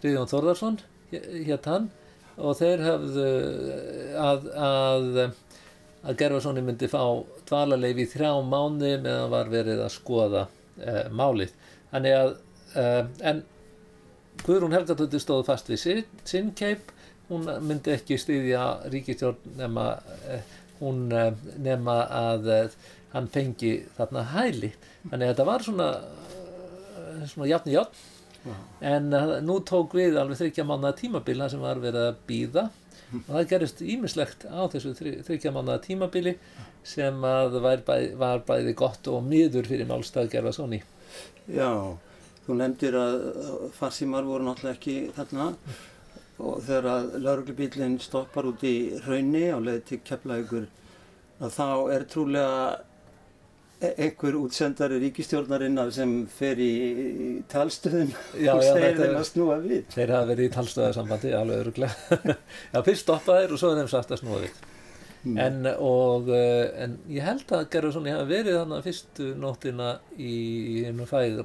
Fríðjón 0.00 0.30
Þórðarsson 0.30 0.78
hétt 1.12 1.68
hann. 1.68 1.90
Og 2.40 2.56
þeir 2.56 2.82
hafðu 2.86 3.26
að, 4.16 4.46
að, 4.56 5.08
að 6.02 6.18
Gerfarssoni 6.18 6.62
myndi 6.64 6.88
fá 6.90 7.02
dvalarleif 7.48 8.00
í 8.02 8.08
þrjá 8.10 8.32
mánu 8.46 8.94
meðan 9.02 9.30
var 9.32 9.50
verið 9.52 9.82
að 9.84 9.92
skoða 9.94 10.46
uh, 10.46 11.04
málið. 11.14 11.52
Þannig 11.92 12.16
að, 12.18 12.32
uh, 12.74 13.02
en 13.30 13.42
Guðrún 14.42 14.74
Helgatóttir 14.74 15.22
stóð 15.22 15.44
fast 15.46 15.68
við 15.70 15.82
sin, 15.82 16.02
sinn 16.26 16.50
keip, 16.58 16.90
hún 17.28 17.46
myndi 17.66 17.94
ekki 17.94 18.18
styðja 18.18 18.64
ríkistjórn 18.92 19.54
nema, 19.60 19.92
uh, 20.32 20.56
hún 20.80 21.04
nema 21.62 22.00
að 22.08 22.50
hann 23.12 23.28
fengi 23.30 23.76
þarna 23.98 24.24
hæli. 24.32 24.72
Þannig 25.04 25.28
að 25.28 25.32
þetta 25.34 25.46
var 25.46 25.66
svona, 25.66 25.88
svona 27.30 27.50
játn 27.52 27.70
í 27.70 27.76
játn. 28.44 28.68
En 28.92 29.10
nú 29.46 29.58
tók 29.68 29.96
við 29.98 30.18
alveg 30.20 30.40
þryggja 30.40 30.66
mánuða 30.68 30.96
tímabila 30.98 31.48
sem 31.50 31.62
var 31.62 31.80
verið 31.82 32.08
að 32.10 32.22
býða 32.28 32.64
og 33.12 33.28
það 33.28 33.48
gerist 33.50 33.82
ímislegt 33.84 34.46
á 34.48 34.60
þessu 34.72 34.94
þryggja 34.98 35.52
mánuða 35.54 35.82
tímabili 35.84 36.36
sem 36.82 37.20
var, 37.22 37.84
bæ, 37.86 37.94
var 38.18 38.42
bæði 38.46 38.74
gott 38.78 39.08
og 39.12 39.22
miður 39.26 39.68
fyrir 39.68 39.88
málstað 39.90 40.30
Gerfarsoni. 40.32 40.82
Já, 41.52 41.70
þú 42.46 42.58
nefndir 42.58 42.98
að 42.98 43.16
farsímar 43.76 44.26
voru 44.26 44.48
náttúrulega 44.48 44.78
ekki 44.78 44.96
þarna 45.16 45.50
og 46.42 46.62
þegar 46.66 46.88
að 46.90 47.10
lauruglubílinn 47.22 47.98
stoppar 48.02 48.48
út 48.50 48.64
í 48.66 48.76
raunni 49.04 49.44
á 49.52 49.58
leið 49.62 49.84
til 49.90 50.00
keflaugur 50.06 50.66
þá 51.42 51.68
er 51.94 52.06
trúlega 52.10 52.56
einhver 53.82 54.36
útsendari 54.38 54.98
ríkistjórnarinnar 55.02 55.92
sem 55.94 56.12
fer 56.30 56.60
í 56.62 56.72
talstöðum 57.50 58.12
já, 58.38 58.52
og 58.56 58.62
segir 58.64 58.84
þetta 58.88 59.06
þeim 59.06 59.20
að 59.20 59.28
snúa 59.28 59.56
við. 59.62 59.80
Þeir 59.94 60.12
hafa 60.16 60.28
verið 60.32 60.48
í 60.48 60.52
talstöðarsambandi, 60.56 61.32
alveg 61.38 61.64
öruglega. 61.64 62.36
Já, 62.72 62.78
fyrst 62.86 63.06
stoppaðir 63.06 63.54
og 63.54 63.62
svo 63.62 63.72
er 63.72 63.82
þeim 63.82 63.90
sagt 63.92 64.14
að 64.14 64.22
snúa 64.22 64.42
við. 64.44 64.60
En, 65.22 65.60
og, 65.78 66.30
eh, 66.34 66.66
en 66.82 66.96
ég 67.12 67.22
held 67.22 67.52
að 67.54 67.68
Gerfarsson 67.70 68.08
hafi 68.10 68.26
verið 68.26 68.56
þannig 68.58 68.86
fyrstu 68.88 69.28
nóttina 69.38 69.90
í 70.18 70.32
einu 70.88 71.06
fræg, 71.06 71.44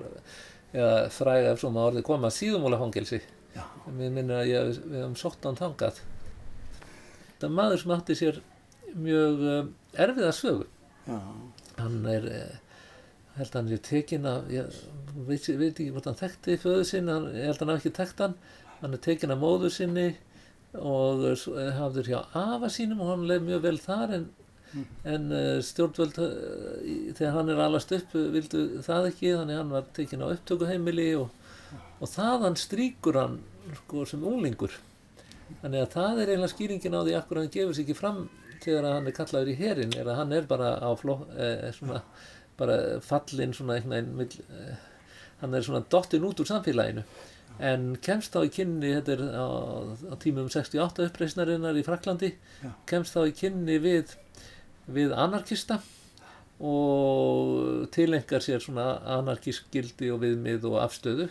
eða 0.74 0.96
fræg 1.14 1.52
ef 1.52 1.62
svo 1.62 1.70
maður 1.74 1.92
orðið 1.92 2.08
koma 2.10 2.32
síðumóla 2.34 2.80
fangelsi. 2.82 3.22
Mér 3.88 4.14
minnir 4.14 4.42
að 4.42 4.50
ég, 4.50 4.80
við 4.82 5.02
hefum 5.04 5.18
sótt 5.20 5.46
hann 5.48 5.58
þangað. 5.58 6.02
Það 7.38 7.46
er 7.48 7.54
maður 7.54 7.84
sem 7.84 7.94
átti 7.96 8.18
sér 8.18 8.42
mjög 8.98 9.46
um, 9.54 9.70
erfiða 9.94 10.34
sögu. 10.36 10.66
Já, 11.08 11.20
Hann 11.78 12.06
er, 12.10 12.26
eh, 12.26 12.56
held 13.38 13.52
að 13.52 13.60
hann 13.60 13.72
er 13.76 13.82
tekin 13.86 14.26
af, 14.26 14.48
ég 14.50 14.78
veit, 15.28 15.46
veit 15.60 15.74
ekki 15.76 15.92
hvort 15.94 16.08
hann 16.10 16.18
þekkti 16.22 16.56
föðu 16.62 16.86
sinni, 16.90 17.12
hann, 17.14 17.28
ég 17.36 17.46
held 17.52 17.60
að 17.62 17.66
hann 17.68 17.74
hafi 17.76 17.84
ekki 17.90 17.98
þekkt 18.00 18.24
hann. 18.26 18.34
Hann 18.82 18.94
er 18.98 19.04
tekin 19.08 19.32
af 19.36 19.40
móður 19.42 19.72
sinni 19.74 20.08
og 20.78 21.24
svo- 21.40 21.56
eh, 21.62 21.72
hafður 21.78 22.10
hjá 22.12 22.20
afa 22.36 22.68
sínum 22.70 23.00
og 23.02 23.12
hann 23.14 23.28
leið 23.30 23.46
mjög 23.48 23.62
vel 23.64 23.78
þar 23.82 24.14
en, 24.18 24.26
en 25.06 25.32
eh, 25.32 25.60
stjórnvöld 25.64 26.18
eh, 26.22 27.14
þegar 27.18 27.32
hann 27.38 27.50
er 27.54 27.62
alast 27.64 27.92
upp 27.96 28.14
eh, 28.20 28.28
vildu 28.36 28.66
það 28.86 29.08
ekki 29.12 29.32
þannig 29.38 29.58
hann 29.62 29.72
var 29.74 29.86
tekin 29.96 30.22
á 30.22 30.28
upptökuheimili 30.34 31.08
og, 31.18 31.30
og 32.02 32.12
þaðan 32.12 32.58
stríkur 32.60 33.18
hann 33.22 33.40
sko, 33.80 34.04
sem 34.06 34.22
unglingur 34.28 34.76
þannig 35.64 35.86
að 35.88 35.94
það 35.96 36.20
er 36.22 36.34
eiginlega 36.34 36.52
skýringin 36.54 36.98
á 37.00 37.02
því 37.08 37.16
akkur 37.22 37.40
hann 37.42 37.50
gefur 37.56 37.74
sig 37.80 37.88
ekki 37.88 37.96
fram 37.98 38.22
þegar 38.64 38.90
hann 38.92 39.10
er 39.10 39.16
kallaður 39.18 39.54
í 39.54 39.58
herin 39.60 39.96
er 39.98 40.10
að 40.10 40.20
hann 40.22 40.36
er 40.38 40.50
bara 40.50 40.76
á 40.82 40.90
fló, 41.00 41.20
eh, 41.38 41.70
svona, 41.76 42.02
bara 42.60 42.78
fallin 43.06 43.56
svona 43.56 43.78
einhvern 43.78 44.14
veginn 44.20 44.46
eh, 44.50 44.78
hann 45.42 45.54
er 45.54 45.66
svona 45.66 45.84
dottin 45.90 46.26
út 46.28 46.40
úr 46.42 46.50
samfélaginu. 46.50 47.04
En 47.58 47.96
kemst 48.06 48.36
þá 48.36 48.44
í 48.46 48.54
kynni 48.54 48.94
þetta 49.00 49.16
er 49.16 49.22
á, 49.34 49.48
á 50.14 50.16
tímum 50.22 50.50
68 50.54 51.08
uppreisnarinnar 51.10 51.78
í 51.78 51.86
Fraklandi 51.86 52.36
Já. 52.62 52.72
kemst 52.90 53.16
þá 53.18 53.24
í 53.26 53.36
kynni 53.38 53.80
við 53.82 54.14
við 54.88 55.14
anarkista 55.18 55.82
og 56.58 57.86
tilengar 57.94 58.42
sér 58.42 58.62
svona 58.64 58.96
anarkísk 59.18 59.68
gildi 59.74 60.10
og 60.14 60.24
viðmið 60.24 60.66
og 60.72 60.80
afstöðu. 60.82 61.28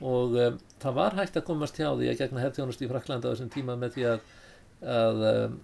Og 0.00 0.36
um, 0.36 0.58
það 0.82 0.98
var 0.98 1.16
hægt 1.16 1.38
að 1.40 1.46
komast 1.48 1.78
hjá 1.80 1.88
því 1.94 2.10
að 2.12 2.20
gegna 2.20 2.42
herrþjónust 2.44 2.84
í 2.84 2.90
Fraklandi 2.90 3.28
á 3.28 3.32
þessum 3.32 3.52
tíma 3.54 3.76
með 3.80 3.96
því 3.96 4.06
að, 4.10 4.26
að 4.96 5.24
um, 5.30 5.56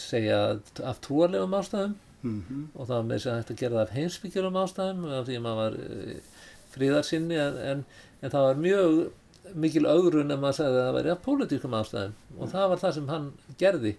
segja 0.00 0.38
af 0.82 1.00
trúarlegum 1.04 1.54
ástæðum 1.58 1.94
-hmm. 2.24 2.62
og 2.74 2.86
það 2.86 2.96
var 2.96 3.04
með 3.08 3.16
þess 3.16 3.26
að 3.26 3.36
hægt 3.38 3.50
að 3.52 3.60
gera 3.60 3.74
það 3.74 3.82
af 3.82 3.96
heimsbyggjum 3.98 4.58
ástæðum 4.62 5.04
af 5.18 5.26
því 5.26 5.36
að 5.36 5.44
maður 5.44 5.60
var 5.60 5.76
e, 5.80 6.16
fríðarsinni 6.74 7.38
en, 7.40 7.60
en, 7.72 7.84
en 8.22 8.34
það 8.34 8.46
var 8.48 8.62
mjög 8.64 8.96
mikil 9.64 9.84
augrun 9.86 10.32
en 10.32 10.40
maður 10.40 10.58
sagði 10.58 10.78
að 10.78 10.86
það 10.86 10.96
væri 10.98 11.12
af 11.12 11.22
pólitíkum 11.26 11.76
ástæðum 11.80 12.38
og 12.38 12.52
það 12.54 12.68
var 12.72 12.82
það 12.82 12.96
sem 12.96 13.12
hann 13.12 13.28
gerði. 13.60 13.94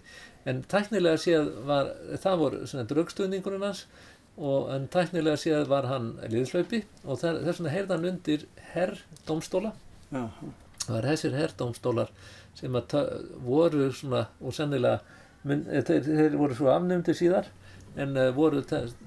En 0.46 0.62
tæknilega 0.70 1.22
séð 1.22 1.48
var 1.66 1.90
það 2.22 2.42
voru 2.42 2.66
svona 2.66 2.88
draugstuðningurinn 2.90 3.66
hans 3.66 3.86
og 4.36 4.70
en 4.74 4.86
tæknilega 4.92 5.40
séð 5.40 5.70
var 5.70 5.88
hann 5.90 6.12
liðslaupi 6.30 6.82
og 7.04 7.22
þess 7.22 7.60
vegna 7.60 7.72
heyrði 7.72 7.94
hann 7.94 8.10
undir 8.10 8.46
herrdómstóla 8.74 9.72
það 10.10 10.92
var 10.92 11.08
þessir 11.10 11.38
herrdómstólar 11.38 12.12
sem 12.56 12.80
voru 13.44 13.90
svona 13.92 14.26
og 14.40 14.54
sennilega 14.56 15.00
mun, 15.46 15.64
eh, 15.70 15.84
þeir, 15.84 16.02
þeir 16.06 16.36
voru 16.40 16.58
svo 16.58 16.72
afnumdir 16.72 17.16
síðar 17.16 17.50
en 17.96 18.16
uh, 18.16 18.30
voru 18.36 18.62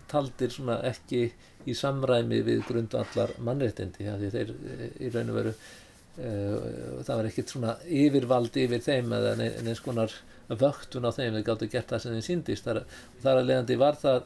taldir 0.09 0.53
svona 0.53 0.79
ekki 0.89 1.27
í 1.69 1.75
samræmi 1.77 2.41
við 2.45 2.63
grundallar 2.67 3.35
mannréttindi 3.45 4.07
því 4.07 4.31
þeir 4.33 4.55
eh, 4.55 4.87
í 5.05 5.11
raun 5.13 5.31
og 5.33 5.39
veru 5.39 5.53
uh, 5.53 7.03
það 7.05 7.15
var 7.15 7.29
ekkert 7.29 7.53
svona 7.53 7.77
yfirvald 7.85 8.59
yfir 8.63 8.85
þeim 8.85 9.13
eða 9.19 9.35
neins 9.39 9.83
konar 9.85 10.13
vöktun 10.49 11.05
á 11.05 11.11
þeim, 11.13 11.35
þeir 11.37 11.47
gáttu 11.51 11.69
gert 11.69 11.91
það 11.91 12.05
sem 12.05 12.17
þeim 12.17 12.25
síndist 12.25 12.69
þar, 12.69 12.83
þar 13.21 13.41
að 13.41 13.51
leiðandi 13.51 13.81
var 13.81 13.99
það 14.01 14.23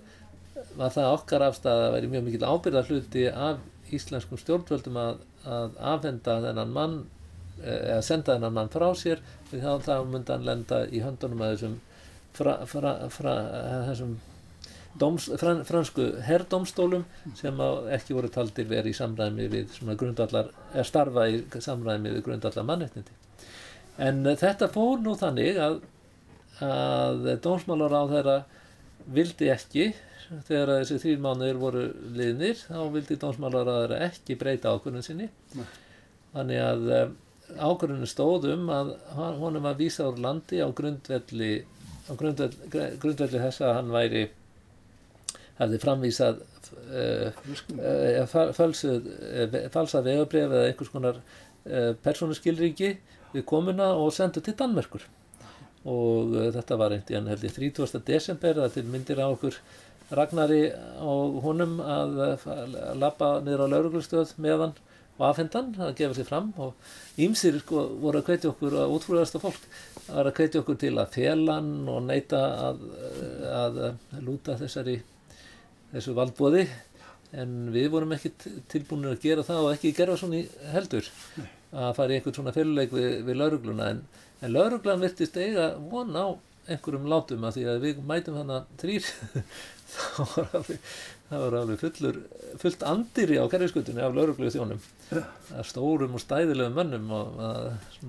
var 0.78 0.94
það 0.94 1.16
okkar 1.18 1.44
afstæða 1.50 1.88
að 1.88 1.96
veri 1.98 2.10
mjög 2.12 2.24
mikil 2.28 2.46
ábyrðar 2.48 2.90
hluti 2.90 3.26
af 3.30 3.94
íslenskum 3.94 4.40
stjórnvöldum 4.42 4.96
að, 4.98 5.20
að 5.44 5.76
afhenda 5.94 6.38
þennan 6.46 6.74
mann 6.74 6.96
eða 7.64 8.04
senda 8.06 8.36
þennan 8.36 8.56
mann 8.60 8.72
frá 8.74 8.90
sér 8.98 9.24
því 9.50 9.64
þá, 9.64 9.72
þá 9.88 9.96
myndi 10.10 10.36
hann 10.36 10.46
lenda 10.48 10.84
í 10.90 11.02
höndunum 11.04 11.44
að 11.44 11.56
þessum 11.56 11.80
fra, 12.34 12.60
fra, 12.70 12.94
fra, 13.14 13.34
þessum 13.90 14.20
Dóms, 14.94 15.26
fran, 15.42 15.64
fransku 15.66 16.04
herrdómstólum 16.22 17.02
sem 17.34 17.58
ekki 17.96 18.14
voru 18.14 18.30
taldir 18.30 18.68
verið 18.70 18.92
í 18.92 18.98
samræmi 19.00 19.48
við 19.50 19.80
grundallar, 19.98 20.52
eða 20.70 20.84
starfa 20.86 21.24
í 21.34 21.40
samræmi 21.66 22.12
við 22.14 22.22
grundallar 22.28 22.68
mannetnindi. 22.68 23.16
En 23.98 24.22
uh, 24.22 24.36
þetta 24.38 24.70
fór 24.70 25.02
nú 25.02 25.16
þannig 25.18 25.58
að, 25.62 25.80
að 26.62 27.26
dómsmálar 27.42 27.98
á 27.98 28.04
þeirra 28.14 28.38
vildi 29.18 29.50
ekki, 29.54 29.90
þegar 30.46 30.76
þessi 30.84 31.00
þrýr 31.02 31.26
mánuðir 31.26 31.62
voru 31.62 31.88
liðnir, 32.14 32.62
þá 32.62 32.80
vildi 32.94 33.18
dómsmálar 33.26 33.74
á 33.74 33.74
þeirra 33.80 34.02
ekki 34.12 34.38
breyta 34.38 34.76
ákvörðun 34.78 35.10
sinni. 35.10 35.32
Nei. 35.58 35.66
Þannig 36.38 36.64
að 36.68 36.90
um, 37.00 37.18
ákvörðunum 37.58 38.10
stóðum 38.10 38.70
að 38.74 38.94
honum 39.42 39.68
að 39.70 39.82
vísa 39.84 40.08
úr 40.10 40.22
landi 40.24 40.62
á 40.64 40.68
grundvelli, 40.76 41.52
á 42.10 42.12
grundvelli, 42.20 42.88
grundvelli 43.02 43.42
þess 43.42 43.64
að 43.64 43.76
hann 43.80 43.94
væri 43.94 44.24
hafði 45.60 45.80
framvísað 45.82 46.40
uh, 46.42 47.28
uh, 47.78 48.36
falsað 48.54 50.08
vegabref 50.08 50.48
eða 50.48 50.64
einhvers 50.70 50.94
konar 50.94 51.20
uh, 51.20 51.92
persónuskilriki 52.06 52.96
við 53.34 53.46
komuna 53.50 53.94
og 53.98 54.14
sendu 54.16 54.42
til 54.44 54.56
Danmerkur 54.58 55.06
og 55.90 56.34
þetta 56.56 56.78
var 56.80 56.96
einhvern 56.96 57.10
veginn 57.10 57.32
held 57.34 57.46
ég 57.48 57.58
30. 57.76 58.04
desember 58.08 58.62
það 58.62 58.78
til 58.78 58.86
myndir 58.88 59.20
á 59.20 59.28
okkur 59.28 59.58
Ragnari 60.14 60.68
og 61.02 61.40
honum 61.44 61.80
að 61.82 62.20
lappa 63.02 63.38
niður 63.44 63.66
á 63.66 63.72
lauruglustöð 63.74 64.36
meðan 64.44 64.76
og 65.18 65.26
afhendan 65.28 65.74
að 65.78 65.96
gefa 66.00 66.18
sér 66.18 66.28
fram 66.28 66.52
og 66.62 67.20
ímsir 67.22 67.60
sko, 67.62 67.86
voru 68.02 68.22
að 68.22 68.28
kveitja 68.30 68.52
okkur 68.52 68.78
að 68.82 68.94
útfrúðasta 68.96 69.42
fólk. 69.44 69.68
Það 70.06 70.16
var 70.18 70.30
að 70.30 70.38
kveitja 70.40 70.62
okkur 70.64 70.80
til 70.82 70.94
að 70.98 71.12
félan 71.18 71.70
og 71.94 72.00
neyta 72.08 72.42
að, 72.70 72.88
að, 73.54 73.84
lúta 74.26 74.58
þessari 74.60 74.98
þessu 75.94 76.16
valdbóði 76.18 76.66
en 77.38 77.54
við 77.74 77.90
vorum 77.94 78.14
ekki 78.16 78.34
tilbúinir 78.70 79.14
að 79.14 79.24
gera 79.26 79.46
það 79.46 79.68
og 79.68 79.76
ekki 79.76 79.94
gera 79.98 80.18
svona 80.18 80.42
heldur 80.74 81.08
að 81.74 81.94
fara 81.98 82.14
í 82.14 82.18
einhvern 82.18 82.38
svona 82.38 82.54
fyrirleik 82.54 82.94
við, 82.94 83.14
við 83.26 83.40
laurugluna 83.40 83.90
en, 83.94 84.02
en 84.42 84.54
lauruglan 84.54 85.02
virtist 85.02 85.38
eiga 85.38 85.72
von 85.90 86.14
á 86.14 86.38
einhverjum 86.70 87.10
látum 87.12 87.46
að 87.48 87.58
því 87.58 87.64
að 87.70 87.82
við 87.84 88.04
mætum 88.08 88.38
hana 88.40 88.60
þrýr 88.82 89.08
það 89.94 90.36
var 90.36 90.54
alveg, 90.60 90.92
það 91.34 91.44
var 91.44 91.58
alveg 91.60 91.82
fullur, 91.82 92.18
fullt 92.62 92.86
andiri 92.88 93.40
á 93.42 93.46
kerfiskutunni 93.52 94.04
af 94.06 94.16
lauruglu 94.16 94.52
þjónum 94.54 94.82
stórum 95.68 96.18
og 96.18 96.24
stæðilegum 96.24 96.78
mönnum 96.78 97.12
og 97.14 97.38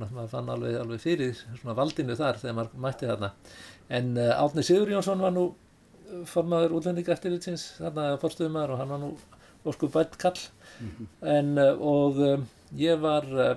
maður 0.01 0.31
fann 0.33 0.51
alveg, 0.55 0.79
alveg 0.81 1.03
fyrir 1.03 1.43
valdinu 1.65 2.17
þar 2.19 2.41
þegar 2.43 2.59
maður 2.59 2.83
mætti 2.87 3.11
þarna. 3.11 3.31
En 3.93 4.17
uh, 4.17 4.33
Átni 4.41 4.65
Sigur 4.65 4.93
Jónsson 4.93 5.23
var 5.25 5.35
nú 5.35 5.49
formaður 6.31 6.79
útlendinga 6.79 7.15
eftirlitsins 7.15 7.67
þarna 7.81 8.15
fórstuðumar 8.23 8.73
og 8.73 8.81
hann 8.81 8.93
var 8.95 9.03
nú 9.03 9.13
ósku 9.65 9.89
bætt 9.93 10.19
kall. 10.21 10.39
Mm 10.81 10.91
-hmm. 10.91 11.07
en 11.37 11.59
uh, 11.59 11.81
og 11.81 12.17
um, 12.17 12.47
ég 12.77 13.01
var 13.01 13.25
uh, 13.25 13.57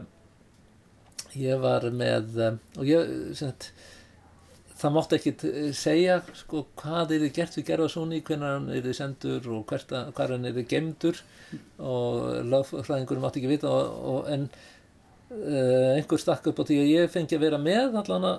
ég 1.36 1.60
var 1.62 1.86
með 1.92 2.58
og 2.78 2.86
ég 2.86 3.34
sagt, 3.36 3.74
það 4.78 4.96
mátti 4.96 5.18
ekki 5.18 5.34
segja 5.78 6.18
sko 6.38 6.66
hvað 6.80 7.16
er 7.16 7.26
þið 7.26 7.36
gert 7.38 7.58
við 7.58 7.68
Gerfarsóni 7.70 8.24
hvernig 8.26 8.54
hann 8.54 8.68
er 8.74 8.84
þið 8.86 8.98
sendur 9.00 9.48
og 9.56 9.72
hvað 9.72 10.34
hann 10.34 10.50
er 10.50 10.58
þið 10.58 10.68
gemdur 10.74 11.22
og 11.78 12.28
lögfræðingur 12.52 13.24
mátti 13.24 13.42
ekki 13.42 13.54
vita 13.56 13.72
og, 13.72 14.04
og 14.12 14.30
en 14.34 14.50
uh, 14.50 15.96
einhver 15.96 16.22
stakk 16.22 16.52
upp 16.52 16.62
á 16.62 16.68
því 16.68 16.84
að 16.84 16.94
ég 16.94 17.16
fengi 17.16 17.40
að 17.40 17.48
vera 17.48 17.62
með 17.62 17.98
allan 18.04 18.30
að 18.34 18.38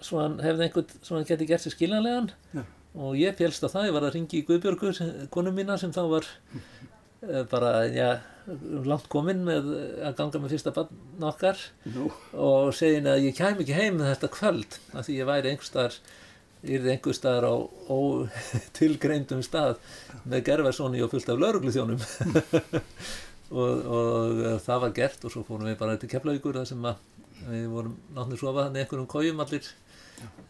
svo 0.00 0.20
hann 0.22 0.38
hefði 0.40 0.66
einhvern 0.66 1.00
svo 1.00 1.18
hann 1.18 1.28
geti 1.28 1.48
gert 1.48 1.64
sér 1.64 1.76
skiljanlegan. 1.76 2.30
Ja 2.56 2.66
og 2.94 3.14
ég 3.18 3.36
félst 3.38 3.62
á 3.62 3.68
það, 3.70 3.86
ég 3.88 3.94
var 3.94 4.06
að 4.08 4.14
ringi 4.16 4.40
í 4.40 4.46
Guðbjörgu, 4.48 4.92
konu 5.30 5.52
mína 5.54 5.76
sem 5.78 5.92
þá 5.94 6.02
var 6.10 6.26
bara, 7.50 7.72
já, 7.92 8.20
langt 8.86 9.08
kominn 9.12 9.44
með 9.46 9.68
að 10.06 10.16
ganga 10.18 10.40
með 10.42 10.54
fyrsta 10.54 10.72
bann 10.76 11.28
okkar. 11.30 11.60
No. 11.94 12.08
og 12.32 12.72
segin 12.76 13.08
að 13.10 13.26
ég 13.28 13.36
kæm 13.38 13.60
ekki 13.62 13.76
heim 13.76 14.00
þetta 14.02 14.32
kvöld, 14.32 14.80
af 14.94 15.06
því 15.06 15.18
ég 15.20 15.28
væri 15.28 15.52
einhver 15.52 15.68
staðar, 15.68 15.98
ég 16.64 16.80
er 16.80 16.94
einhver 16.94 17.16
staðar 17.16 17.48
á 17.50 17.56
tilgreindum 18.78 19.44
stað 19.44 19.76
með 20.24 20.46
gerfarsóni 20.48 21.04
og 21.04 21.12
fullt 21.12 21.30
af 21.32 21.40
laurugluþjónum 21.40 22.00
og, 23.60 23.86
og 23.98 24.42
það 24.64 24.82
var 24.86 24.96
gert 24.96 25.24
og 25.24 25.34
svo 25.34 25.44
fórum 25.46 25.68
við 25.70 25.78
bara 25.80 26.00
til 26.00 26.10
Keflaugur 26.12 26.60
þar 26.60 26.68
sem 26.68 26.90
við 27.46 27.70
vorum 27.72 27.96
náttúrulega 28.12 28.42
sofa 28.42 28.66
þannig 28.66 28.84
einhverjum 28.84 29.10
kójum 29.10 29.44
allir 29.44 29.70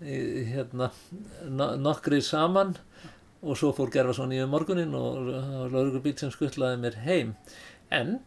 hérna, 0.00 0.90
nokkri 1.78 2.18
saman 2.24 2.74
og 3.40 3.56
svo 3.56 3.72
fór 3.76 3.92
Gerfarsson 3.92 4.32
í 4.36 4.40
um 4.44 4.50
morgunin 4.52 4.94
og 4.96 5.30
laurugubíl 5.72 6.16
sem 6.20 6.32
skuttlaði 6.32 6.80
mér 6.82 6.98
heim. 7.06 7.36
En 7.90 8.18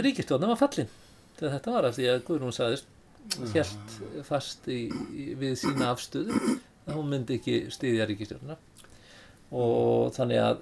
ríkistjóðnum 0.00 0.54
var 0.54 0.62
fallin 0.64 0.92
þetta 1.40 1.74
var 1.74 1.88
af 1.88 1.96
því 1.96 2.10
að 2.10 2.24
Guðrún 2.28 2.54
sagðist 2.54 2.90
helt 3.54 3.96
fast 4.26 4.68
í, 4.68 4.84
í, 5.16 5.32
við 5.40 5.56
sína 5.62 5.90
afstöðu 5.92 6.36
að 6.84 6.98
hún 6.98 7.08
myndi 7.10 7.38
ekki 7.38 7.56
stýðja 7.72 8.08
ríkistjóðna 8.10 8.58
og 9.54 10.12
þannig 10.16 10.42
að 10.42 10.60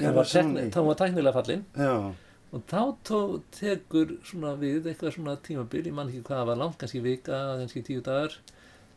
það 0.00 0.88
var 0.88 0.98
tæknilega 0.98 1.34
fallin. 1.36 1.62
Já. 1.78 2.12
og 2.50 2.64
þá 2.68 2.80
tók, 3.06 3.36
tekur 3.54 4.16
svona 4.26 4.56
við 4.60 4.90
eitthvað 4.90 5.14
svona 5.16 5.36
tímabil, 5.44 5.84
ég 5.86 5.96
man 5.96 6.10
ekki 6.10 6.24
hvað 6.26 6.48
var 6.50 6.60
langt, 6.60 6.78
kannski 6.80 7.02
vika, 7.04 7.38
kannski 7.60 7.84
tíu 7.86 8.02
dagar 8.04 8.34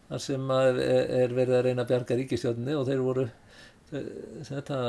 þar 0.10 0.23
sem 0.26 0.52
er 0.58 1.36
verið 1.38 1.56
að 1.60 1.65
reyna 1.69 1.86
að 1.86 1.93
bjarga 1.93 2.19
ríkistjóðinni 2.19 2.76
og 2.78 2.89
þeir 2.89 3.06
voru 3.06 3.28
þetta 4.49 4.79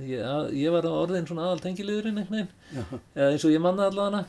ég, 0.00 0.24
ég 0.56 0.74
var 0.74 0.88
orðin 0.88 1.28
svona 1.28 1.48
aðal 1.48 1.62
tengiliðurinn 1.66 2.22
eða 2.24 3.30
eins 3.30 3.46
og 3.46 3.54
ég 3.54 3.62
manna 3.62 3.88
allavega 3.90 4.24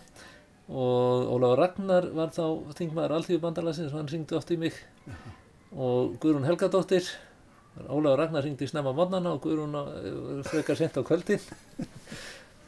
og 0.73 1.27
Óláður 1.33 1.59
Ragnar 1.59 2.09
var 2.15 2.31
þá 2.31 2.45
þingmaður 2.77 3.17
alltífubandalagsins 3.17 3.91
og 3.91 3.99
hann 3.99 4.11
ringdi 4.11 4.37
oft 4.37 4.51
í 4.53 4.57
mig. 4.61 4.77
Já. 5.03 5.15
og 5.73 6.13
Guðrún 6.23 6.47
Helgadóttir 6.47 7.09
Óláður 7.89 8.21
Ragnar 8.21 8.45
ringdi 8.45 8.67
í 8.67 8.71
snemma 8.71 8.93
mótnana 8.95 9.33
og 9.33 9.41
Guðrún 9.43 9.75
eh, 9.81 10.39
frekar 10.47 10.79
sent 10.79 10.95
á 10.95 11.01
kvöldin. 11.03 11.41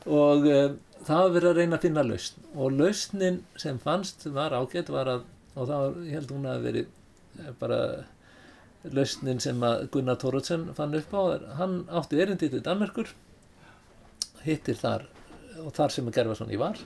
Og 0.06 0.44
um, 0.46 0.74
það 1.02 1.22
var 1.24 1.32
verið 1.34 1.48
að 1.50 1.60
reyna 1.60 1.78
að 1.80 1.86
finna 1.88 2.02
lausn. 2.06 2.44
Og 2.54 2.74
lausnin 2.78 3.39
sem 3.58 3.80
fannst 3.82 4.28
var 4.34 4.54
ágætt 4.54 4.91
var 4.94 5.10
að 5.10 5.24
og 5.56 5.70
þá 5.70 5.78
held 6.12 6.34
hún 6.36 6.48
að 6.52 6.65
veri 6.68 6.84
eh, 6.84 7.52
bara 7.60 7.80
lausnin 8.93 9.41
sem 9.43 9.62
að 9.65 9.88
Gunnar 9.93 10.19
Tórótsen 10.21 10.67
fann 10.78 10.95
upp 10.98 11.13
á 11.15 11.21
hann 11.60 11.84
átti 11.89 12.19
erindi 12.21 12.50
til 12.52 12.63
Danmerkur 12.65 13.12
hittir 14.45 14.78
þar 14.80 15.08
og 15.63 15.74
þar 15.76 15.93
sem 15.93 16.08
að 16.10 16.17
Gerfarsson 16.19 16.54
í 16.54 16.60
var 16.62 16.80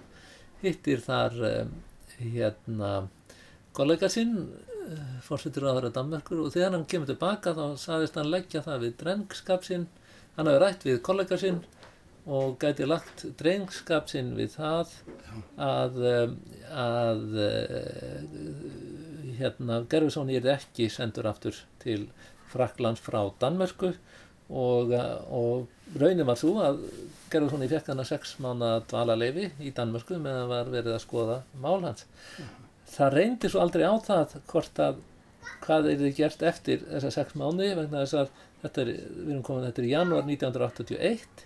hittir 0.64 1.02
þar 1.04 1.38
um, 1.50 1.74
hérna 2.20 2.92
kollega 3.76 4.10
sinn 4.12 4.36
eh, 4.44 5.18
fórsettur 5.26 5.68
á 5.68 5.76
þeirra 5.76 5.94
Danmerkur 5.96 6.44
og 6.46 6.54
þegar 6.56 6.76
hann 6.76 6.88
kemur 6.90 7.10
tilbaka 7.10 7.56
þá 7.58 7.66
sagðist 7.80 8.20
hann 8.20 8.32
leggja 8.32 8.64
það 8.66 8.86
við 8.86 8.96
drengskap 9.04 9.68
sinn 9.68 9.90
hann 10.38 10.50
hafi 10.50 10.64
rætt 10.64 10.88
við 10.88 11.04
kollega 11.06 11.40
sinn 11.40 11.62
og 12.30 12.60
gæti 12.62 12.86
lagt 12.86 13.24
drengskap 13.40 14.10
sinn 14.12 14.36
við 14.38 14.54
það 14.58 14.92
að, 15.58 15.96
að 16.70 17.24
hérna, 19.40 19.84
Gerfusson 19.90 20.30
er 20.34 20.48
ekki 20.56 20.90
sendur 20.92 21.30
aftur 21.32 21.58
til 21.84 22.08
Fraklands 22.50 23.02
frá 23.04 23.22
Danmörku 23.42 23.94
og, 24.50 24.94
og 25.30 26.00
raunin 26.02 26.26
var 26.26 26.40
svo 26.40 26.56
að 26.64 26.80
gerður 27.30 27.54
svona 27.54 27.68
í 27.68 27.72
fekk 27.72 27.92
hann 27.92 28.02
að 28.02 28.10
sex 28.10 28.34
mánu 28.42 28.72
dvalarleifi 28.90 29.52
í 29.62 29.74
Danmörku 29.78 30.18
meðan 30.22 30.50
var 30.50 30.72
verið 30.74 30.96
að 30.96 31.04
skoða 31.06 31.38
mál 31.62 31.84
hans. 31.86 32.08
Það 32.90 33.16
reyndi 33.16 33.52
svo 33.52 33.62
aldrei 33.62 33.86
á 33.86 33.94
það 34.02 34.40
hvort 34.50 34.82
að 34.82 35.04
hvað 35.64 35.92
er 35.92 36.02
þið 36.02 36.16
gert 36.18 36.48
eftir 36.50 36.82
þessar 36.88 37.16
sex 37.16 37.38
mánu 37.38 37.68
vegna 37.78 38.02
þess 38.02 38.18
að 38.24 38.34
þetta 38.64 38.82
er, 38.82 38.90
við 38.96 39.30
erum 39.34 39.46
komin 39.46 39.68
þetta 39.68 39.82
er 39.82 39.88
í 39.88 39.94
janúar 39.94 40.26
1981 40.26 41.46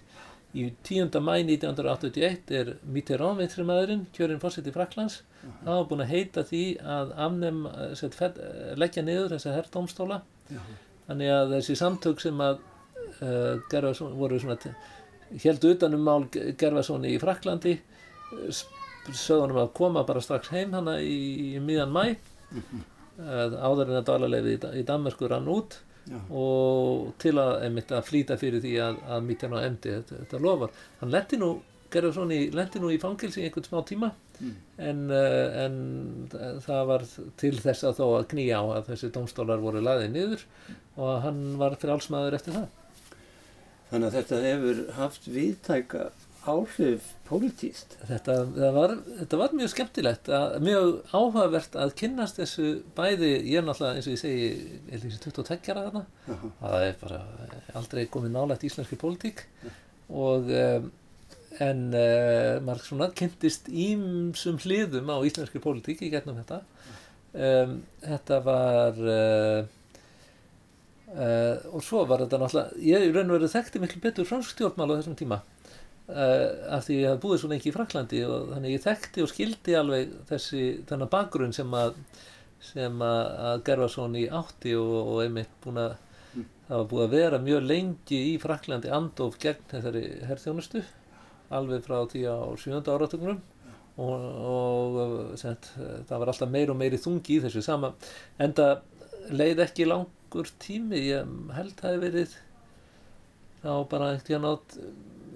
í 0.54 0.66
10. 0.86 1.20
mæ 1.26 1.34
1981 1.42 2.54
er 2.54 2.74
Mitterrand 2.86 3.42
vinstrimæðurinn, 3.42 4.08
kjörinn 4.16 4.42
fórsett 4.42 4.70
í 4.70 4.74
Fraklands 4.74 5.22
það 5.64 5.78
var 5.78 5.88
búin 5.90 6.04
að 6.06 6.14
heita 6.14 6.44
því 6.48 6.64
að 6.96 7.14
afnum, 7.26 7.64
set, 8.00 8.18
fed, 8.18 8.40
leggja 8.80 9.04
niður 9.06 9.36
þessa 9.36 9.56
herrdómstóla 9.58 10.22
þannig 11.08 11.34
að 11.36 11.56
þessi 11.58 11.78
samtök 11.80 12.24
sem 12.24 12.44
að 12.44 12.62
uh, 13.22 13.60
gerða 13.72 13.94
svona, 13.98 14.18
voru 14.20 14.40
svona 14.42 14.58
heldu 15.44 15.74
utanum 15.74 16.04
mál 16.06 16.28
gerða 16.32 16.84
svona 16.86 17.10
í 17.12 17.20
Fraklandi 17.22 17.78
sögðunum 19.12 19.64
að 19.66 19.74
koma 19.76 20.06
bara 20.08 20.22
strax 20.24 20.52
heim 20.54 20.76
hana 20.76 21.00
í, 21.04 21.56
í 21.56 21.64
miðan 21.64 21.92
mæ 21.96 22.04
uh, 22.14 23.58
áður 23.60 23.90
en 23.90 24.00
að 24.00 24.08
dalarleiði 24.12 24.56
í, 24.56 24.62
í 24.80 24.86
Danmarku 24.88 25.28
rann 25.32 25.50
út 25.52 25.82
Já. 26.04 26.18
og 26.36 27.14
til 27.22 27.38
að, 27.40 27.54
einmitt, 27.64 27.92
að 27.96 28.08
flýta 28.10 28.36
fyrir 28.40 28.64
því 28.64 28.74
að, 28.84 28.98
að 29.16 29.28
mítjan 29.28 29.54
á 29.56 29.60
emdi 29.64 29.94
þetta, 29.94 30.18
þetta 30.24 30.42
lofar. 30.44 30.74
Hann 31.00 31.14
lendi 31.14 31.40
nú, 31.40 31.52
í, 32.00 32.40
lendi 32.56 32.82
nú 32.82 32.92
í 32.94 33.00
fangilsi 33.02 33.42
í 33.42 33.48
einhvern 33.48 33.68
smá 33.68 33.82
tíma 33.88 34.12
mm. 34.40 34.54
en, 34.90 35.04
uh, 35.14 35.64
en 35.64 35.78
það 36.66 36.84
var 36.90 37.06
til 37.42 37.54
þess 37.60 37.88
að 37.90 38.00
þó 38.02 38.06
að 38.18 38.28
knýja 38.34 38.62
á 38.62 38.66
að 38.80 38.92
þessi 38.92 39.12
domstólar 39.16 39.64
voru 39.64 39.84
laðið 39.84 40.14
niður 40.16 40.46
og 40.98 41.14
hann 41.26 41.44
var 41.62 41.78
fyrir 41.80 41.96
allsmaður 41.96 42.38
eftir 42.40 42.58
það. 42.58 42.70
Þannig 43.94 44.08
að 44.10 44.16
þetta 44.20 44.44
hefur 44.48 44.84
haft 44.98 45.28
viðtæka 45.30 46.06
áhrif 46.50 47.12
pólitíst? 47.28 47.96
Þetta, 48.08 48.36
var, 48.76 48.96
þetta 49.20 49.40
var 49.40 49.54
mjög 49.56 49.72
skemmtilegt, 49.74 50.32
að, 50.34 50.58
mjög 50.66 50.90
áhugavert 51.14 51.78
að 51.80 51.94
kynnast 52.02 52.40
þessu 52.42 52.74
bæði, 52.98 53.32
ég 53.48 53.62
er 53.62 53.68
náttúrulega 53.68 54.00
eins 54.00 54.10
og 54.10 54.16
ég 54.16 54.22
segi, 54.22 54.50
ég 54.50 54.90
held 54.92 55.06
þessi 55.06 55.22
22 55.24 55.72
ára 55.72 55.86
þarna, 55.88 56.04
það 56.60 56.88
er 56.90 57.00
bara 57.04 57.22
aldrei 57.80 58.04
komið 58.12 58.36
nálægt 58.36 58.68
íslenski 58.68 59.00
pólitík 59.00 59.46
og 60.10 60.52
um, 60.52 60.92
en 61.62 61.86
uh, 61.94 62.60
maður 62.66 62.86
svona 62.88 63.10
kynntist 63.14 63.70
ímsum 63.70 64.58
hliðum 64.64 65.12
á 65.14 65.18
íslenski 65.28 65.62
pólitík 65.64 66.02
í 66.06 66.12
getnum 66.14 66.40
þetta. 66.42 66.62
Um, 67.34 67.80
þetta 68.04 68.44
var... 68.46 69.02
Uh, 69.08 69.64
og 71.14 71.84
svo 71.86 72.08
var 72.10 72.24
þetta 72.24 72.40
náttúrulega, 72.42 72.80
ég 72.82 73.12
raun 73.14 73.30
og 73.30 73.36
verið 73.38 73.52
þekkti 73.54 73.82
miklu 73.84 74.00
betur 74.02 74.26
fransk 74.26 74.56
stjórnmál 74.56 74.88
á 74.90 74.98
þessum 74.98 75.18
tíma 75.20 75.44
af 76.10 76.88
því 76.88 76.96
ég 76.98 77.06
hafði 77.06 77.22
búið 77.22 77.38
svo 77.40 77.50
lengi 77.52 77.70
í 77.70 77.74
Fraklandi 77.76 78.22
og 78.26 78.48
þannig 78.50 78.74
ég 78.74 78.82
þekkti 78.84 79.22
og 79.22 79.30
skildi 79.30 79.76
alveg 79.78 80.16
þessi 80.32 80.64
þennan 80.90 81.12
bakgrunn 81.14 81.54
sem 81.54 81.76
að 81.78 81.94
sem 82.64 83.04
að, 83.04 83.62
Gerfarsson 83.68 84.18
í 84.20 84.26
átti 84.32 84.74
og, 84.80 84.94
og 85.14 85.22
einmitt 85.26 85.54
búin 85.64 85.80
að 85.84 85.96
mm. 86.34 86.50
það 86.68 86.78
var 86.78 86.90
búið 86.92 87.06
að 87.06 87.16
vera 87.18 87.40
mjög 87.44 87.66
lengi 87.70 88.20
í 88.32 88.36
Fraklandi 88.42 88.92
andof 88.98 89.40
gegn 89.42 89.66
þessari 89.72 90.04
herrþjónustu 90.28 90.84
alveg 91.54 91.84
frá 91.86 92.00
því 92.10 92.24
á 92.30 92.38
sjönda 92.60 92.96
áratökunum 92.96 93.42
og, 94.02 94.24
og 94.50 95.38
sent, 95.38 95.70
það 96.10 96.18
var 96.24 96.32
alltaf 96.32 96.50
meir 96.50 96.72
og 96.74 96.80
meiri 96.80 97.00
þungi 97.02 97.38
í 97.38 97.44
þessu 97.44 97.62
sama 97.66 97.94
en 98.42 98.56
það 98.58 98.82
leið 99.34 99.64
ekki 99.68 99.88
langur 99.88 100.50
tími 100.62 101.04
ég 101.10 101.30
held 101.58 101.76
að 101.76 101.82
það 101.82 101.92
hefði 101.92 102.08
verið 102.08 102.38
þá 103.64 103.74
bara 103.92 104.14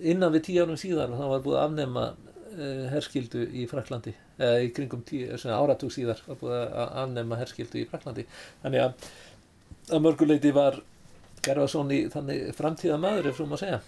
innan 0.01 0.33
við 0.33 0.47
tíu 0.47 0.63
árum 0.63 0.79
síðan 0.79 1.15
þá 1.17 1.25
var 1.31 1.45
búið 1.45 1.59
að 1.59 1.67
afnema 1.67 2.05
uh, 2.09 2.85
herskildu 2.91 3.45
í 3.53 3.67
Fraklandi 3.69 4.13
eða 4.37 4.59
í 4.65 4.71
kringum 4.75 5.03
áratug 5.53 5.93
síðar 5.93 6.21
var 6.27 6.41
búið 6.41 6.57
að 6.57 6.91
afnema 7.03 7.39
herskildu 7.39 7.81
í 7.81 7.87
Fraklandi 7.89 8.27
þannig 8.63 8.87
að 8.87 9.09
að 9.87 10.03
mörguleiti 10.03 10.51
var 10.55 10.81
Gerfarsson 11.45 11.93
í 11.95 12.01
þannig 12.11 12.49
framtíða 12.57 12.97
maður 12.99 13.29
ef 13.29 13.37
svo 13.37 13.47
maður 13.47 13.63
segja 13.63 13.79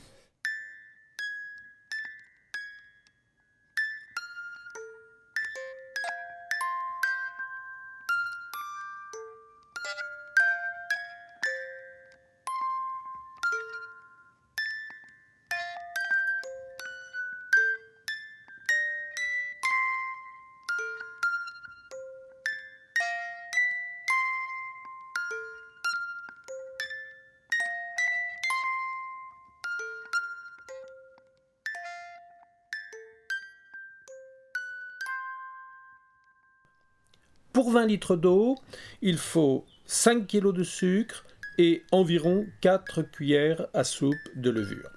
Pour 37.89 37.93
20 37.93 37.93
litres 37.93 38.15
d'eau, 38.17 38.56
il 39.02 39.17
faut 39.17 39.65
5 39.88 40.28
kg 40.28 40.54
de 40.54 40.63
sucre 40.63 41.25
et 41.58 41.82
environ 41.91 42.45
4 42.62 43.02
cuillères 43.02 43.65
à 43.73 43.84
soupe 43.84 44.15
de 44.36 44.52
levure. 44.52 44.91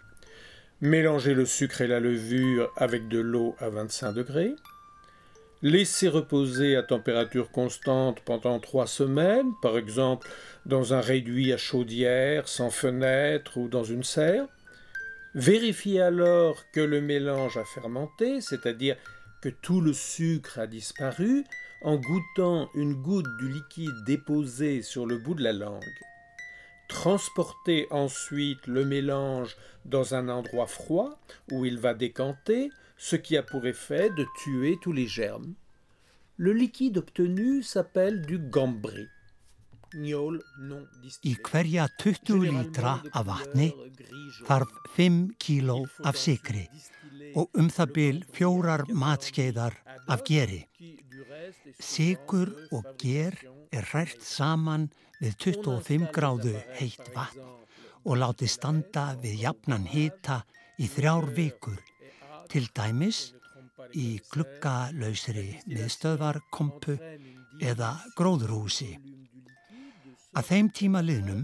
Mélangez 0.83 1.33
le 1.33 1.47
sucre 1.47 1.81
et 1.81 1.87
la 1.87 2.01
levure 2.01 2.71
avec 2.77 3.09
de 3.09 3.19
l'eau 3.19 3.57
à 3.61 3.71
25 3.71 4.13
degrés. 4.13 4.55
Laissez 5.63 6.07
reposer 6.07 6.77
à 6.77 6.83
température 6.83 7.51
constante 7.51 8.21
pendant 8.27 8.61
3 8.61 8.87
semaines, 8.87 9.53
par 9.63 9.79
exemple 9.79 10.29
dans 10.67 10.93
un 10.93 11.01
réduit 11.01 11.51
à 11.55 11.57
chaudière, 11.57 12.47
sans 12.47 12.69
fenêtre 12.69 13.57
ou 13.57 13.69
dans 13.69 13.85
une 13.85 14.05
serre. 14.05 14.47
Vérifiez 15.35 16.03
alors 16.03 16.63
que 16.75 16.81
le 16.81 17.01
mélange 17.01 17.57
a 17.57 17.65
fermenté, 17.65 18.43
c'est-à-dire 18.43 18.97
tout 19.49 19.81
le 19.81 19.93
sucre 19.93 20.59
a 20.59 20.67
disparu, 20.67 21.45
en 21.83 21.97
goûtant 21.97 22.71
une 22.75 22.95
goutte 22.95 23.37
du 23.39 23.49
liquide 23.49 24.05
déposé 24.07 24.83
sur 24.83 25.07
le 25.07 25.19
bout 25.19 25.35
de 25.35 25.43
la 25.43 25.53
langue. 25.53 25.83
Transportez 26.89 27.87
ensuite 27.91 28.67
le 28.67 28.85
mélange 28.85 29.57
dans 29.85 30.15
un 30.15 30.29
endroit 30.29 30.67
froid 30.67 31.19
où 31.51 31.65
il 31.65 31.79
va 31.79 31.95
décanter, 31.95 32.71
ce 32.97 33.17
qui 33.17 33.37
a 33.37 33.43
pour 33.43 33.67
effet 33.67 34.11
de 34.11 34.27
tuer 34.43 34.79
tous 34.81 34.93
les 34.93 35.07
germes. 35.07 35.55
Le 36.37 36.53
liquide 36.53 36.99
obtenu 36.99 37.63
s'appelle 37.63 38.23
du 38.23 38.39
gambri. 38.39 39.07
Í 39.93 41.35
hverja 41.45 41.87
20 42.01 42.47
lítra 42.47 42.95
af 43.13 43.27
vatni 43.29 43.69
þarf 44.47 44.73
5 44.97 45.19
kíló 45.43 45.79
af 46.09 46.17
sikri 46.17 46.65
og 47.37 47.53
um 47.61 47.69
það 47.73 47.93
byl 47.97 48.21
fjórar 48.33 48.85
matskeiðar 48.89 49.77
af 50.09 50.25
geri. 50.29 50.63
Sigur 51.81 52.53
og 52.73 52.89
ger 53.01 53.37
er 53.73 53.89
hrært 53.93 54.23
saman 54.25 54.89
við 55.21 55.37
25 55.45 56.09
gráðu 56.15 56.55
heitt 56.79 57.13
vatn 57.15 57.45
og 58.03 58.19
láti 58.19 58.49
standa 58.51 59.13
við 59.23 59.45
jafnan 59.45 59.87
hita 59.87 60.43
í 60.83 60.89
þrjár 60.91 61.29
vikur, 61.37 61.79
til 62.51 62.67
dæmis 62.75 63.33
í 63.95 64.19
glukkalauðsri 64.33 65.47
miðstöðvarkompu 65.69 66.97
eða 67.63 67.95
gróðurhúsi. 68.19 68.97
Að 70.33 70.49
þeim 70.49 70.68
tíma 70.73 71.03
liðnum 71.05 71.42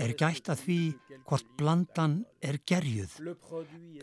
er 0.00 0.14
gætt 0.16 0.48
að 0.52 0.62
því 0.64 0.80
hvort 1.28 1.48
blandan 1.58 2.22
er 2.40 2.58
gerjuð. 2.68 3.18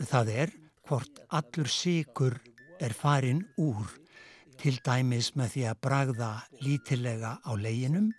Það 0.05 0.31
er 0.35 0.53
hvort 0.85 1.21
allur 1.33 1.69
sigur 1.69 2.37
er 2.79 2.93
farin 2.93 3.41
úr 3.57 3.89
til 4.59 4.75
dæmis 4.85 5.31
með 5.39 5.53
því 5.55 5.65
að 5.71 5.81
bragða 5.85 6.31
lítilega 6.61 7.35
á 7.41 7.51
leginum, 7.57 8.09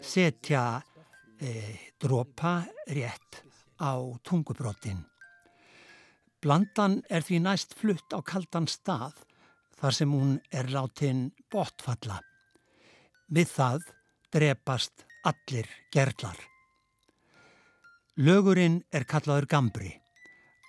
setja 0.00 0.80
e, 1.38 1.52
dropa 2.00 2.62
rétt 2.90 3.42
á 3.78 3.94
tungubrotin. 4.26 5.04
Blandan 6.42 7.02
er 7.10 7.22
því 7.26 7.42
næst 7.44 7.74
flutt 7.78 8.14
á 8.14 8.18
kaldan 8.26 8.66
stað 8.70 9.18
þar 9.78 9.94
sem 9.94 10.14
hún 10.14 10.38
er 10.50 10.70
látin 10.72 11.28
botfalla. 11.50 12.22
Við 13.28 13.52
það 13.54 13.92
drepast 14.34 15.07
allir 15.24 15.68
gerlar. 15.94 16.38
Lögurinn 18.18 18.82
er 18.92 19.06
kallaður 19.06 19.46
gambri 19.46 19.92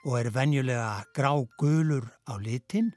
og 0.06 0.20
er 0.20 0.30
venjulega 0.32 1.04
grá 1.16 1.34
gulur 1.60 2.06
á 2.30 2.38
litin. 2.40 2.94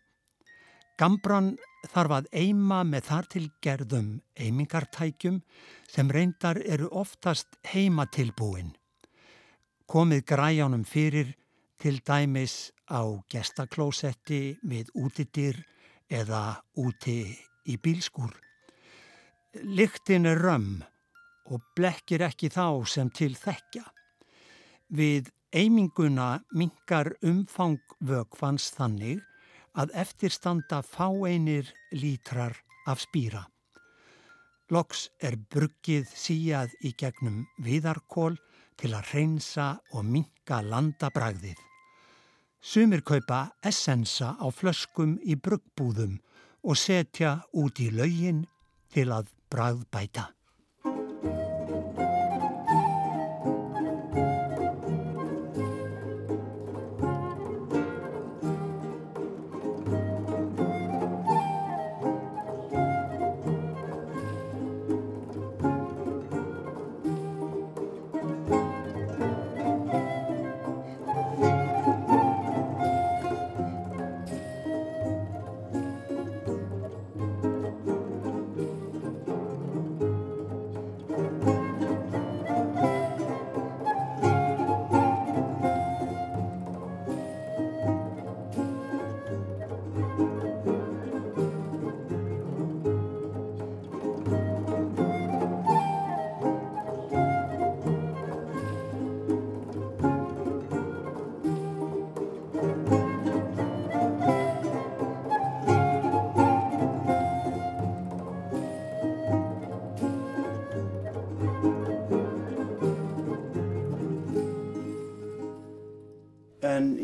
Gambran 1.00 1.56
þarf 1.90 2.18
að 2.18 2.28
eima 2.32 2.82
með 2.84 3.08
þar 3.08 3.28
til 3.32 3.46
gerðum 3.64 4.10
eimingartækjum 4.36 5.40
sem 5.88 6.12
reyndar 6.12 6.60
eru 6.62 6.88
oftast 6.92 7.58
heimatilbúin. 7.72 8.76
komið 9.92 10.22
græjánum 10.24 10.84
fyrir 10.88 11.34
til 11.76 11.98
dæmis 12.06 12.72
á 12.88 13.02
gestaklósetti 13.28 14.56
við 14.64 14.88
útidyr 14.94 15.58
eða 16.08 16.62
úti 16.80 17.34
í 17.68 17.76
bílskúr. 17.76 18.32
Lyktin 19.52 20.26
er 20.26 20.40
römm 20.40 20.80
og 21.50 21.62
blekkir 21.76 22.22
ekki 22.28 22.50
þá 22.52 22.84
sem 22.86 23.10
til 23.10 23.34
þekkja. 23.38 23.84
Við 24.92 25.30
eiminguna 25.52 26.42
minkar 26.56 27.12
umfang 27.22 27.80
vökvans 28.00 28.70
þannig 28.76 29.22
að 29.76 29.94
eftirstanda 30.04 30.82
fáeinir 30.84 31.72
lítrar 31.92 32.56
af 32.86 33.00
spýra. 33.04 33.46
Loks 34.72 35.08
er 35.20 35.36
bruggið 35.52 36.08
síjað 36.16 36.72
í 36.80 36.94
gegnum 36.96 37.42
viðarkól 37.60 38.38
til 38.80 38.94
að 38.96 39.10
reynsa 39.12 39.66
og 39.92 40.06
minka 40.08 40.62
landabræðið. 40.64 41.58
Sumir 42.62 43.02
kaupa 43.02 43.50
essensa 43.64 44.36
á 44.38 44.46
flöskum 44.54 45.18
í 45.24 45.34
bruggbúðum 45.36 46.20
og 46.62 46.78
setja 46.78 47.40
út 47.58 47.80
í 47.82 47.90
laugin 47.90 48.44
til 48.94 49.10
að 49.12 49.32
bræðbæta. 49.50 50.28
En 50.30 50.41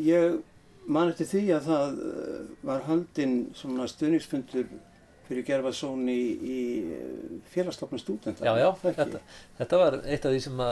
ég 0.08 0.38
man 0.88 1.12
eftir 1.12 1.28
því 1.28 1.42
að 1.56 1.66
það 1.68 1.98
eh, 2.08 2.44
var 2.70 2.86
haldinn 2.88 3.36
svona 3.56 3.88
stuðningsfundur 3.90 4.68
fyrir 5.28 5.44
Gerfarsson 5.44 6.08
í, 6.08 6.20
í 6.40 6.58
félagstofnum 7.52 8.00
stúdenta. 8.00 8.44
Já, 8.46 8.54
já, 8.56 8.68
þetta, 8.86 9.20
þetta 9.60 9.80
var 9.82 9.98
eitt 10.06 10.24
af 10.24 10.34
því 10.34 10.42
sem 10.46 10.62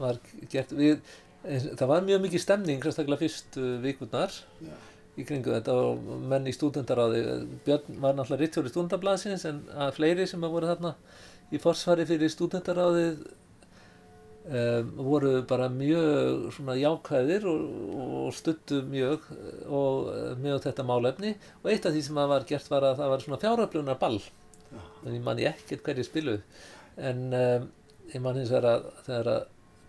var 0.00 0.20
gert 0.52 0.72
við, 0.76 1.00
það 1.44 1.88
var 1.92 2.06
mjög 2.06 2.22
mikið 2.24 2.42
stemning, 2.42 2.84
sérstaklega 2.84 3.22
fyrst 3.22 3.58
Já. 4.64 4.74
í 5.16 5.24
kringu 5.28 5.52
þetta 5.52 5.76
og 5.80 6.08
menn 6.32 6.48
í 6.48 6.54
stúdendaráði, 6.56 7.22
Björn 7.66 8.00
var 8.02 8.16
náttúrulega 8.16 8.42
rittjóri 8.42 8.72
stúdendablasins 8.72 9.46
en 9.48 9.62
að 9.76 9.94
fleiri 9.98 10.28
sem 10.28 10.44
að 10.44 10.56
voru 10.56 10.72
þarna 10.72 10.94
í 11.52 11.60
forsvari 11.62 12.08
fyrir 12.08 12.32
stúdendaráðið 12.32 13.20
um, 14.46 14.90
voru 15.10 15.34
bara 15.48 15.68
mjög 15.72 16.48
svona 16.56 16.78
jákvæðir 16.80 17.46
og, 17.50 17.68
og 18.26 18.32
stuttu 18.36 18.80
mjög 18.86 19.28
og 19.66 20.10
mjög 20.42 20.64
þetta 20.68 20.86
málefni. 20.86 21.36
Og 21.62 21.70
eitt 21.72 21.86
af 21.86 21.94
því 21.94 22.02
sem 22.08 22.20
að 22.22 22.34
var 22.34 22.50
gert 22.50 22.72
var 22.72 22.90
að 22.90 22.98
það 23.02 23.14
var 23.14 23.24
svona 23.26 23.42
fjáröflunar 23.44 24.02
ball 24.02 24.20
en 25.06 25.14
ég 25.14 25.22
man 25.22 25.40
ég 25.40 25.54
ekkert 25.54 25.84
hverju 25.86 26.06
spiluð 26.06 26.64
en 26.96 27.22
um, 27.36 27.68
ég 28.12 28.22
man 28.22 28.38
hins 28.38 28.52
vegar 28.52 28.72
að 28.72 28.88
þegar 29.06 29.30
að 29.34 29.44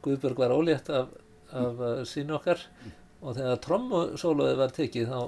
Guðbjörg 0.05 0.39
var 0.43 0.53
ólétt 0.53 0.91
af, 0.93 1.09
af 1.57 1.81
uh, 1.81 2.01
sínu 2.07 2.37
okkar 2.37 2.61
og 3.21 3.37
þegar 3.37 3.61
trommusóluði 3.63 4.59
var 4.59 4.75
tekið 4.75 5.11
þá 5.11 5.19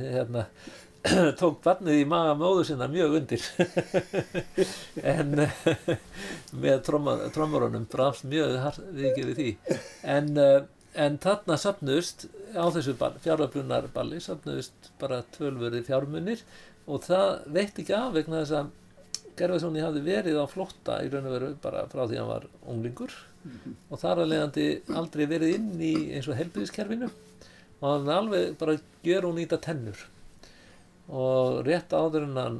hérna, 0.00 0.46
tók 1.40 1.56
barnið 1.64 2.02
í 2.02 2.08
maga 2.08 2.34
móður 2.38 2.68
sinna 2.68 2.88
mjög 2.90 3.16
undir. 3.20 3.46
En 5.14 5.32
með 6.62 6.82
tromma- 6.86 7.18
trommurunum 7.34 7.88
brafst 7.90 8.26
mjög 8.28 8.58
vikið 8.98 9.30
við 9.30 9.40
því. 9.40 9.48
En, 10.16 10.30
eh, 10.38 10.60
en 11.06 11.18
þarna 11.22 11.56
sapnust 11.58 12.26
á 12.54 12.64
þessu 12.74 12.94
fjáröflunarballi 13.24 14.20
sapnust 14.22 14.92
bara 15.00 15.22
tölvörði 15.36 15.82
fjármunir 15.88 16.44
og 16.86 17.02
það 17.06 17.50
veitt 17.56 17.82
ekki 17.82 17.96
af 17.96 18.14
vegna 18.16 18.42
þess 18.42 18.56
að 18.60 18.70
Gerfarsson 19.32 19.76
hafði 19.80 20.02
verið 20.04 20.38
á 20.38 20.46
flótta 20.50 20.98
í 21.00 21.08
raun 21.08 21.26
og 21.28 21.32
veru 21.38 21.50
bara 21.62 21.86
frá 21.88 22.02
því 22.04 22.16
að 22.18 22.20
hann 22.20 22.30
var 22.32 22.48
unglingur 22.68 23.14
og 23.88 24.00
þar 24.02 24.20
að 24.22 24.32
leiðandi 24.32 24.66
aldrei 25.00 25.22
verið 25.30 25.54
inn 25.56 25.70
í 25.80 25.92
eins 26.12 26.28
og 26.28 26.36
helbriðiskerfinu 26.36 27.08
og 27.08 27.86
hann 27.88 28.10
alveg 28.12 28.52
bara 28.60 28.76
gjör 29.06 29.30
og 29.30 29.38
nýta 29.38 29.58
tennur 29.62 30.04
og 31.12 31.60
rétt 31.66 31.92
áður 31.92 32.26
en 32.26 32.40
hann 32.40 32.58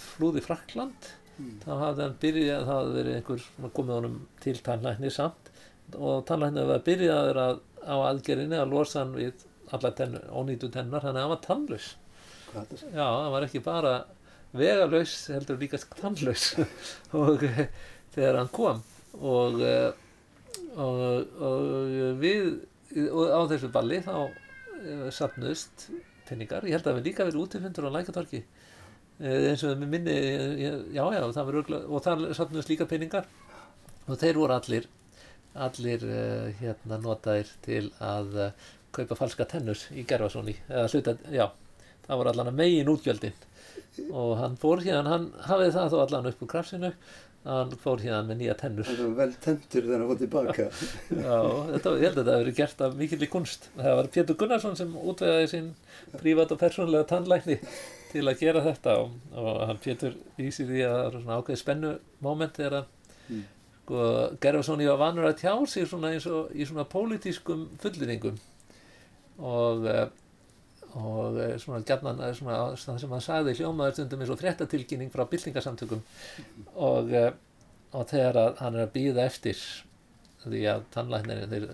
flúði 0.00 0.42
Frakland 0.44 1.12
þá 1.64 1.70
hafði 1.80 2.04
hann 2.04 2.16
byrjað, 2.22 2.64
það 2.66 2.70
hafði 2.70 2.94
verið 2.98 3.16
einhver 3.18 3.46
komið 3.76 3.96
honum 3.98 4.18
til 4.42 4.54
tannlækni 4.66 5.10
samt. 5.12 5.50
Og 5.94 6.22
tannlækni 6.28 6.66
var 6.68 6.84
byrjaður 6.86 7.40
að, 7.42 7.60
á 7.84 7.94
aðgerinni 8.10 8.60
að 8.60 8.74
losa 8.74 9.02
hann 9.02 9.14
við 9.16 9.44
alla 9.74 9.90
tennur, 9.98 10.26
ónýtu 10.30 10.70
tennar, 10.72 11.02
þannig 11.02 11.18
að 11.18 11.24
hann 11.24 11.34
var 11.34 11.42
tannlaus? 11.44 11.88
Já, 12.54 13.06
hann 13.08 13.32
var 13.34 13.46
ekki 13.48 13.64
bara 13.64 13.94
vegalaus, 14.54 15.16
heldur 15.34 15.58
líka 15.58 15.80
tannlaus. 15.98 16.52
Og 17.18 17.42
þegar 18.14 18.38
hann 18.38 18.52
kom 18.54 18.82
og, 19.14 19.60
eh, 19.62 19.90
og, 20.74 21.34
og 21.38 22.18
við 22.18 22.48
og 23.10 23.30
á 23.30 23.40
þessu 23.50 23.70
balli 23.74 24.00
þá 24.02 24.14
eh, 24.22 25.06
penningar, 26.28 26.66
ég 26.68 26.76
held 26.76 26.88
að 26.90 27.00
við 27.00 27.10
líka 27.10 27.26
verið 27.28 27.42
útifundur 27.44 27.88
á 27.88 27.96
lækatorki 27.98 28.42
eins 29.20 29.62
og 29.62 29.78
með 29.78 29.90
minni, 29.92 30.14
eh, 30.14 30.78
já 30.96 31.04
já, 31.14 31.22
það 31.36 31.54
örgla, 31.60 31.80
og 31.86 32.02
þar 32.02 32.28
safnuðust 32.34 32.72
líka 32.72 32.88
penningar 32.90 33.28
og 34.08 34.18
þeir 34.18 34.40
voru 34.40 34.56
allir 34.56 34.88
allir 35.54 36.02
uh, 36.02 36.48
hérna 36.58 36.98
notaðir 36.98 37.50
til 37.62 37.84
að 38.02 38.32
kaupa 38.94 39.18
falska 39.18 39.46
tennur 39.50 39.78
í 39.94 40.04
Gerfarsoni 40.06 40.54
eða 40.68 40.88
hluta, 40.90 41.14
já, 41.30 41.46
það 42.06 42.20
voru 42.20 42.32
allan 42.32 42.50
að 42.52 42.58
megin 42.60 42.90
útgjöldin. 42.90 43.36
Og 44.10 44.36
hann 44.38 44.56
fór 44.60 44.82
hérna, 44.82 45.12
hann 45.12 45.28
hafið 45.46 45.76
það 45.76 45.92
þó 45.92 45.96
allan 46.02 46.28
upp 46.30 46.42
úr 46.42 46.50
krafsinu 46.50 46.90
hann 47.44 47.72
fór 47.82 48.00
hérna 48.00 48.22
með 48.28 48.38
nýja 48.40 48.54
tennur 48.60 48.86
Það 48.88 49.00
var 49.04 49.16
vel 49.18 49.34
tendur 49.44 49.84
þegar 49.84 49.98
hann 50.00 50.08
var 50.10 50.20
tilbaka. 50.22 50.66
Já, 51.10 51.38
þetta, 51.74 51.92
ég 52.00 52.06
held 52.06 52.18
að 52.18 52.20
þetta 52.22 52.36
hefur 52.38 52.56
gert 52.60 52.84
af 52.86 52.94
mikill 53.00 53.20
í 53.26 53.30
kunst 53.34 53.68
það 53.76 53.98
var 54.00 54.08
Pétur 54.16 54.38
Gunnarsson 54.40 54.78
sem 54.80 54.94
útvegaði 54.96 55.50
sín 55.52 55.68
prívat 56.22 56.54
og 56.56 56.60
persónulega 56.62 57.08
tannlækni 57.12 57.58
til 58.14 58.24
að 58.30 58.40
gera 58.40 58.62
þetta 58.64 58.96
og, 59.02 59.12
og 59.36 59.60
hann 59.68 59.82
Pétur 59.84 60.16
vísir 60.38 60.68
því 60.70 60.84
að 60.86 60.96
það 60.96 61.04
er 61.10 61.18
svona 61.20 61.38
ákveð 61.42 61.60
spennu 61.64 61.94
moment 62.24 62.60
þegar 62.60 62.80
hann 62.80 62.92
Mm. 63.24 63.38
sko, 63.80 63.98
Gerfarsson 64.36 64.82
var 64.84 64.98
vanur 65.00 65.24
að 65.30 65.38
tjá 65.40 65.52
sig 65.64 65.86
svona 65.88 66.10
eins 66.12 66.26
og 66.28 66.50
í 66.52 66.66
svona 66.68 66.84
pólitískum 66.84 67.62
fullýringum 67.80 68.34
og 69.40 69.86
eh, 69.88 70.02
og 70.94 71.38
eh, 71.42 71.56
svona 71.58 71.82
gjarnan 71.86 72.20
eh, 72.22 72.34
svona, 72.38 72.76
sem 72.78 73.10
hann 73.10 73.22
sagði 73.22 73.56
hljómaður 73.58 73.96
stundum 73.96 74.22
eins 74.22 74.30
og 74.30 74.38
fréttatilkynning 74.38 75.10
frá 75.10 75.24
byltingasamtökum 75.30 76.02
og, 76.74 77.10
eh, 77.10 77.32
og 77.94 78.06
þegar 78.10 78.38
að 78.38 78.60
hann 78.62 78.78
er 78.78 78.86
að 78.86 78.92
býða 78.94 79.24
eftir 79.26 79.62
því 80.44 80.60
að 80.70 80.84
tannlæknirinn 80.94 81.50
þeir 81.50 81.66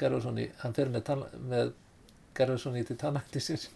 Gerfarssoni, 0.00 0.48
hann 0.62 0.74
fer 0.74 0.90
með, 0.90 1.12
með 1.50 1.72
Gerfarssoni 2.38 2.82
til 2.88 2.96
tannlæknisins 2.98 3.68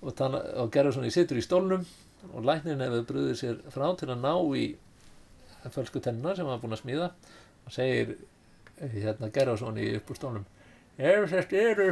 og, 0.00 0.14
tann, 0.16 0.38
og 0.38 0.70
Gerfarssoni 0.72 1.12
situr 1.12 1.40
í 1.40 1.44
stólnum 1.44 1.84
og 2.32 2.46
læknirinn 2.46 2.86
hefur 2.86 3.08
brúðið 3.10 3.36
sér 3.40 3.60
frá 3.74 3.88
til 3.98 4.12
að 4.14 4.22
ná 4.22 4.32
í 4.56 4.68
fölsku 5.74 6.00
tennar 6.02 6.38
sem 6.38 6.46
hann 6.46 6.54
var 6.54 6.62
búinn 6.62 6.78
að 6.78 6.84
smíða 6.84 7.10
og 7.66 7.74
segir 7.74 8.16
hérna 8.80 9.28
Gerfarssoni 9.34 9.90
upp 9.98 10.14
úr 10.14 10.20
stólnum 10.22 10.48
ef 10.96 11.28
þetta 11.34 11.66
eru 11.72 11.90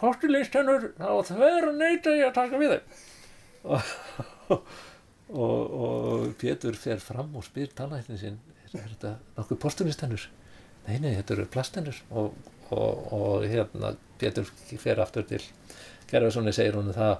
postulistennur 0.00 0.90
þá 0.98 1.32
þver 1.32 1.70
neita 1.76 2.14
ég 2.16 2.28
að 2.30 2.36
taka 2.38 2.60
við 2.60 2.76
þeim. 2.76 2.84
Og, 3.70 3.90
og, 5.44 5.58
og 5.84 6.30
Pétur 6.40 6.78
fer 6.80 7.02
fram 7.02 7.34
og 7.36 7.44
spyr 7.46 7.72
tannlæknin 7.76 8.20
sinn 8.20 8.38
er 8.70 8.86
þetta 8.86 9.16
nokkuð 9.36 9.58
postulistennur 9.64 10.24
nei, 10.86 10.96
nei, 11.02 11.12
þetta 11.18 11.34
eru 11.36 11.46
plastennur 11.50 11.98
og, 12.10 12.34
og, 12.70 13.12
og 13.16 13.46
hérna 13.50 13.94
Pétur 14.20 14.48
fer 14.80 15.00
aftur 15.02 15.26
til 15.28 15.42
Gerðarssoni 16.10 16.52
segir 16.54 16.78
hún 16.78 16.92
það 16.94 17.14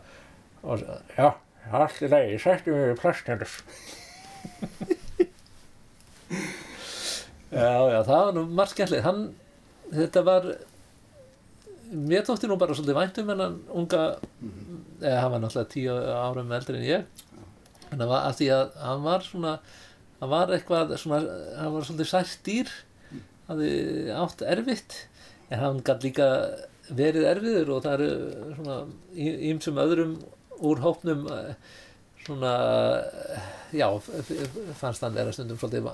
og 0.62 0.84
já, 1.16 1.28
allt 1.72 2.02
í 2.04 2.10
lagi, 2.10 2.38
sættu 2.42 2.74
mér 2.74 2.98
plastennur 3.00 3.50
já, 7.50 7.72
já, 7.90 8.02
það 8.06 8.24
var 8.24 8.34
nú 8.36 8.44
margt 8.54 8.74
skemmtilegt. 8.74 9.06
Hann, 9.06 9.22
þetta 9.92 10.22
var 10.26 10.48
mér 11.90 12.26
þótti 12.26 12.48
nú 12.50 12.56
bara 12.60 12.76
svolítið 12.76 12.98
væntum 12.98 13.32
en 13.34 13.44
hann 13.44 13.58
unga 13.82 14.02
eða 15.00 15.20
hann 15.24 15.34
var 15.34 15.42
náttúrulega 15.44 15.72
tíu 15.74 15.96
árum 16.20 16.54
eldri 16.56 16.78
en 16.78 16.88
ég. 16.88 17.26
En 17.90 17.98
það 17.98 18.12
var 18.12 18.26
að 18.28 18.38
því 18.38 18.50
að 18.56 18.80
hann 18.84 19.04
var 19.06 19.26
svona 19.26 19.54
hann 20.20 20.32
var 20.32 20.54
eitthvað 20.54 20.96
svona 21.00 21.20
hann 21.58 21.74
var 21.74 21.86
svolítið 21.88 22.10
sært 22.12 22.42
dýr 22.46 22.72
hafði 23.50 23.70
átt 24.14 24.44
erfitt 24.46 24.98
en 25.50 25.62
hann 25.64 25.84
gæti 25.86 26.10
líka 26.10 26.28
verið 26.94 27.28
erfiður 27.30 27.72
og 27.76 27.84
það 27.86 28.02
eru 28.04 28.56
svona 28.58 28.76
ímsum 29.50 29.80
öðrum 29.80 30.16
úr 30.66 30.82
hópnum 30.84 31.26
eh, 31.32 31.54
svona 32.24 32.54
já, 33.72 33.86
fannst 34.78 35.04
hann 35.06 35.16
vera 35.16 35.32
stundum 35.34 35.58
svolítið 35.58 35.88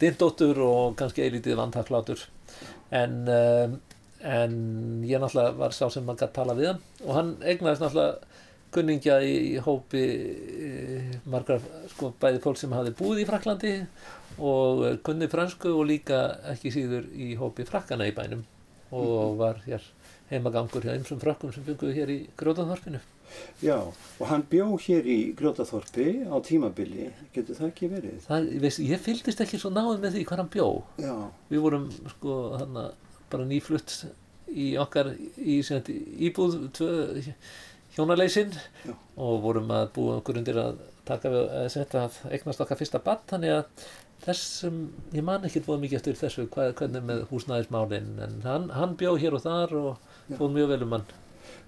dindóttur 0.00 0.60
og 0.64 0.96
kannski 1.00 1.24
eilítið 1.26 1.58
vantaklátur 1.58 2.22
en 2.92 3.18
um, 3.26 3.80
en 4.22 4.54
ég 5.06 5.20
náttúrulega 5.20 5.58
var 5.58 5.74
sá 5.76 5.88
sem 5.90 6.04
maður 6.06 6.26
gæti 6.26 6.36
tala 6.38 6.56
við 6.58 6.72
hann 6.72 6.82
og 7.06 7.14
hann 7.18 7.34
eignaðist 7.42 7.84
náttúrulega 7.84 8.40
kunningja 8.72 9.18
í, 9.20 9.32
í 9.52 9.60
hópi 9.60 10.02
e, 10.02 10.70
margar 11.28 11.60
sko 11.92 12.12
bæði 12.20 12.40
fólk 12.44 12.60
sem 12.60 12.72
hafi 12.72 12.94
búið 12.96 13.24
í 13.24 13.28
Fraklandi 13.28 13.72
og 14.40 14.84
kunni 15.04 15.28
fransku 15.28 15.74
og 15.76 15.88
líka 15.90 16.22
ekki 16.54 16.72
síður 16.72 17.08
í 17.12 17.34
hópi 17.40 17.66
frakkana 17.68 18.08
í 18.08 18.14
bænum 18.16 18.46
og 18.92 19.36
var 19.40 19.60
hér 19.66 19.84
heimagangur 20.32 20.84
hjá 20.84 20.94
einsum 20.96 21.20
frakkum 21.20 21.52
sem 21.52 21.64
bygguðu 21.66 21.96
hér 21.96 22.12
í 22.12 22.18
Grótaþorpinu. 22.40 23.00
Já, 23.64 23.78
og 23.80 24.26
hann 24.28 24.44
bjó 24.48 24.66
hér 24.84 25.06
í 25.08 25.18
Grótaþorpi 25.36 26.08
á 26.28 26.36
tímabili, 26.44 27.08
getur 27.32 27.56
það 27.56 27.70
ekki 27.70 27.88
verið? 27.92 28.18
Það, 28.26 28.50
veist, 28.64 28.82
ég 28.84 29.00
fylgist 29.04 29.40
ekki 29.44 29.60
svo 29.60 29.72
náðu 29.72 29.98
með 30.02 30.18
því 30.18 30.26
hvað 30.28 30.42
hann 30.42 30.52
bjó. 30.52 30.68
Já. 31.00 31.14
Við 31.52 31.64
vorum 31.64 31.88
sko 32.14 32.36
hann 32.60 32.80
bara 33.32 33.48
nýflutt 33.48 33.96
í 34.52 34.72
okkar 34.80 35.12
í 35.40 35.58
sendi, 35.64 35.96
íbúð 36.28 36.58
hjónaleysin. 37.96 38.54
Og 39.16 39.42
vorum 39.44 39.72
að 39.74 39.90
búa 39.96 40.20
okkur 40.20 40.40
undir 40.40 40.60
að 40.60 40.80
taka 41.08 41.32
við 41.32 41.52
að 41.58 41.98
að 41.98 42.18
eignast 42.30 42.62
okkar 42.62 42.78
fyrsta 42.78 43.00
badd 43.02 43.24
þannig 43.32 43.56
að 43.56 43.86
þessum, 44.22 44.76
ég 45.16 45.24
man 45.26 45.42
ekki 45.46 45.64
búið 45.66 45.82
mikið 45.86 45.98
eftir 45.98 46.20
þessu 46.20 46.46
hvað, 46.52 46.76
hvernig 46.78 47.08
með 47.08 47.24
húsnæðismálin 47.32 48.12
en 48.22 48.38
hann, 48.46 48.68
hann 48.70 48.94
bjó 48.98 49.16
hér 49.18 49.34
og 49.38 49.42
þar 49.42 49.74
og 49.80 50.14
fóð 50.38 50.54
mjög 50.56 50.72
vel 50.74 50.86
um 50.86 50.96
hann. 50.98 51.08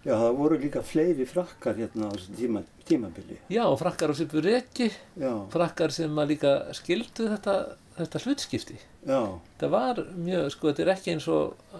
Já, 0.04 0.12
það 0.20 0.34
voru 0.36 0.58
líka 0.60 0.82
fleiri 0.84 1.24
frakkar 1.26 1.78
hérna 1.80 2.10
á 2.12 2.14
þessu 2.14 2.34
tíma, 2.36 2.60
tímabili. 2.86 3.38
Já, 3.50 3.64
frakkar 3.80 4.12
á 4.12 4.14
svipu 4.14 4.42
reki. 4.44 4.90
Frakkar 5.52 5.94
sem 5.96 6.20
að 6.20 6.34
líka 6.34 6.52
skildu 6.76 7.30
þetta, 7.32 7.54
þetta 7.98 8.22
hlutskipti. 8.24 8.78
Já, 9.06 9.20
það 9.60 9.70
var 9.74 10.00
mjög, 10.16 10.48
sko, 10.54 10.70
þetta 10.72 10.82
er 10.86 10.92
ekki 10.94 11.12
eins 11.14 11.28
og 11.30 11.76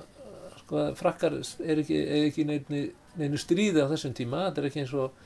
sko, 0.64 0.84
frakkar 0.98 1.38
er 1.40 1.80
ekki, 1.82 1.96
er 2.04 2.28
ekki 2.28 2.44
neinu, 2.48 2.84
neinu 3.20 3.40
stríði 3.40 3.82
á 3.84 3.90
þessum 3.90 4.14
tíma, 4.16 4.46
þetta 4.48 4.62
er 4.64 4.68
ekki 4.70 4.84
eins 4.84 4.94
og 4.94 5.16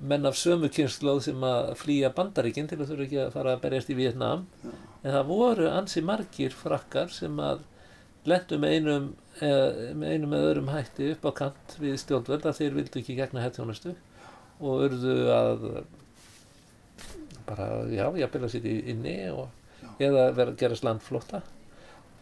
menn 0.00 0.24
af 0.24 0.38
sömu 0.40 0.70
kynnslóð 0.72 1.18
sem 1.26 1.42
að 1.44 1.74
flýja 1.76 2.08
bandaríkinn 2.16 2.70
til 2.70 2.78
að 2.80 2.88
þurfa 2.92 3.04
ekki 3.08 3.18
að 3.20 3.34
fara 3.34 3.52
að 3.56 3.64
berjast 3.66 3.90
í 3.92 3.96
Vietnam 3.98 4.46
Já. 4.64 4.70
en 5.02 5.12
það 5.12 5.26
voru 5.28 5.66
ansi 5.68 6.00
margir 6.08 6.54
frakkar 6.56 7.10
sem 7.12 7.36
að 7.44 7.66
lendu 8.30 8.56
með 8.62 8.76
einum 8.78 9.10
með 9.40 10.06
einum 10.14 10.32
eða 10.36 10.48
öðrum 10.54 10.70
hætti 10.72 11.10
upp 11.14 11.28
á 11.28 11.32
kant 11.42 11.76
við 11.80 11.98
stjórnvöld 12.00 12.48
að 12.48 12.56
þeir 12.62 12.74
vildu 12.78 13.00
ekki 13.02 13.14
gegna 13.20 13.44
hættjónustu 13.44 13.92
og 14.60 14.82
urðu 14.88 15.14
að 15.36 15.62
bara, 17.48 17.68
já, 17.92 18.04
ég 18.16 18.24
að 18.44 18.50
sitt 18.52 18.66
í- 18.68 18.82
inni 18.92 19.14
og, 19.32 19.48
eða 20.06 20.30
vera, 20.36 20.56
gerast 20.58 20.86
landflótta 20.86 21.42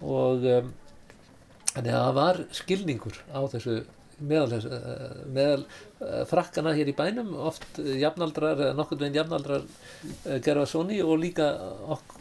og 0.05 0.45
um, 0.47 0.73
þannig 1.75 1.95
að 1.95 2.03
það 2.03 2.19
var 2.19 2.43
skilningur 2.59 3.23
á 3.35 3.41
þessu 3.55 3.79
meðal, 4.19 4.59
eh, 4.59 5.21
meðal 5.31 5.63
uh, 5.63 6.25
frakkana 6.29 6.75
hér 6.77 6.91
í 6.91 6.97
bænum 6.97 7.35
oft 7.49 7.79
jafnaldrar, 7.79 8.59
eða 8.59 8.77
nokkurn 8.79 9.05
veginn 9.05 9.21
jafnaldrar 9.21 9.65
uh, 9.65 10.39
gerfa 10.45 10.67
Sóni 10.71 10.99
og 11.05 11.21
líka 11.23 11.53
ok, 11.95 12.17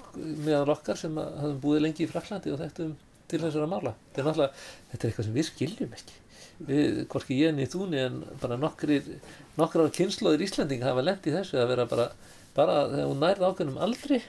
meðal 0.46 0.76
okkar 0.76 1.00
sem 1.00 1.18
að 1.18 1.42
hafum 1.42 1.60
búið 1.64 1.84
lengi 1.86 2.06
í 2.06 2.12
Fraklandi 2.12 2.54
og 2.54 2.62
þekktum 2.62 2.96
til 3.28 3.42
þessara 3.42 3.68
mála. 3.70 3.94
Þetta 4.14 4.22
er 4.22 4.30
náttúrulega, 4.30 4.64
þetta 4.92 5.04
er 5.04 5.12
eitthvað 5.12 5.28
sem 5.28 5.38
við 5.38 5.48
skiljum 5.50 5.98
ekki. 5.98 6.22
Við, 6.68 7.02
hvorki 7.12 7.38
ég 7.38 7.54
niður 7.54 7.74
þúni 7.76 8.00
en 8.02 8.22
bara 8.42 8.58
nokkrir, 8.58 9.12
nokkrar 9.60 9.92
kynnslóðir 9.94 10.46
Íslanding 10.48 10.86
hafa 10.86 11.04
lent 11.06 11.28
í 11.30 11.34
þessu 11.36 11.60
að 11.62 11.70
vera 11.74 11.86
bara, 11.90 12.08
bara 12.56 12.80
þegar 12.94 13.12
hún 13.12 13.22
nærði 13.22 13.50
ákveðnum 13.52 13.82
aldri 13.86 14.22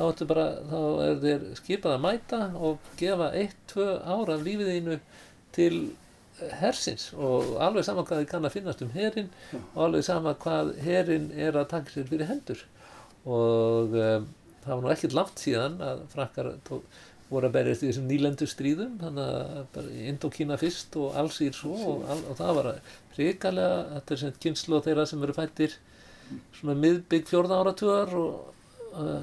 þá, 0.00 0.04
ertu 0.08 0.26
bara, 0.30 0.46
þá 0.70 0.78
er 1.04 1.18
þér 1.24 1.42
skipað 1.58 1.96
að 1.96 2.04
mæta 2.06 2.40
og 2.56 2.92
gefa 3.00 3.32
eitt, 3.36 3.58
tvö 3.68 3.88
ára 4.00 4.36
af 4.38 4.46
lífið 4.46 4.72
þínu 4.74 4.98
til 5.56 5.74
hersins 6.60 7.10
og 7.12 7.56
alveg 7.60 7.84
sama 7.84 8.04
hvað 8.08 8.22
þið 8.22 8.28
kann 8.30 8.48
að 8.48 8.54
finnast 8.54 8.84
um 8.84 8.92
herin 8.94 9.28
og 9.74 9.80
alveg 9.86 10.06
sama 10.06 10.32
hvað 10.40 10.72
herin 10.80 11.28
er 11.36 11.58
að 11.60 11.68
taka 11.74 11.92
sér 11.92 12.08
fyrir 12.08 12.30
hendur. 12.30 12.62
Og 13.28 13.92
um, 13.92 14.28
það 14.64 14.72
var 14.72 14.84
nú 14.84 14.92
ekkert 14.94 15.16
langt 15.18 15.42
síðan 15.42 15.76
að 15.84 16.04
frakkar 16.14 16.54
tók, 16.64 16.86
voru 17.30 17.46
að 17.46 17.58
berjast 17.58 17.84
í 17.84 17.90
þessum 17.90 18.08
nýlendu 18.10 18.48
stríðum 18.48 18.96
þannig 19.02 19.34
að 19.36 19.66
bara 19.76 19.98
Indokína 20.10 20.56
fyrst 20.58 20.96
og 20.98 21.18
allsýr 21.20 21.54
svo 21.54 21.76
og, 21.92 22.08
all, 22.10 22.22
og 22.32 22.40
það 22.40 22.56
var 22.56 22.70
ríkalega, 23.18 23.76
þetta 23.92 24.16
er 24.16 24.22
sem 24.24 24.40
kynslu 24.42 24.80
þeirra 24.86 25.04
sem 25.06 25.22
eru 25.22 25.36
fættir 25.36 25.76
svona 26.56 26.74
miðbygg 26.80 27.28
fjórða 27.30 27.60
áratugar 27.60 28.16
og 28.18 28.32
uh, 28.32 28.59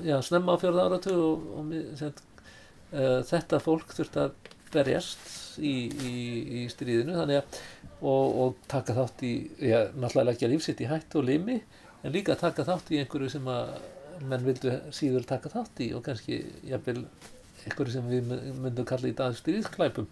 já, 0.08 0.18
snemma 0.26 0.56
á 0.56 0.62
fjórða 0.62 0.88
áratug 0.88 1.18
og, 1.24 1.48
og 1.60 1.74
sem, 2.00 2.22
uh, 2.94 3.20
þetta 3.28 3.60
fólk 3.64 3.96
þurfti 3.98 4.24
að 4.24 4.54
berjast 4.74 5.28
í, 5.64 5.76
í, 5.88 6.16
í 6.62 6.64
stríðinu 6.72 7.18
þannig 7.18 7.42
að 7.42 7.62
og, 7.98 8.26
og 8.44 8.58
taka 8.70 8.96
þátt 8.98 9.24
í, 9.26 9.34
já, 9.72 9.80
náttúrulega 9.96 10.30
leggja 10.32 10.52
lífsitt 10.52 10.84
í 10.84 10.90
hættu 10.90 11.22
og 11.22 11.30
limi 11.30 11.58
en 12.04 12.14
líka 12.14 12.38
taka 12.40 12.66
þátt 12.68 12.92
í 12.94 13.02
einhverju 13.02 13.32
sem 13.34 13.48
að 13.52 13.74
menn 14.28 14.46
vildu 14.46 14.74
síður 14.96 15.26
taka 15.30 15.52
þátt 15.54 15.82
í 15.86 15.92
og 15.98 16.04
kannski 16.06 16.40
jafnvel 16.68 17.04
einhverju 17.66 17.96
sem 17.96 18.10
við 18.12 18.32
myndum 18.62 18.88
kalla 18.88 19.10
í 19.10 19.16
dag 19.18 19.36
stríðsklæpum 19.38 20.08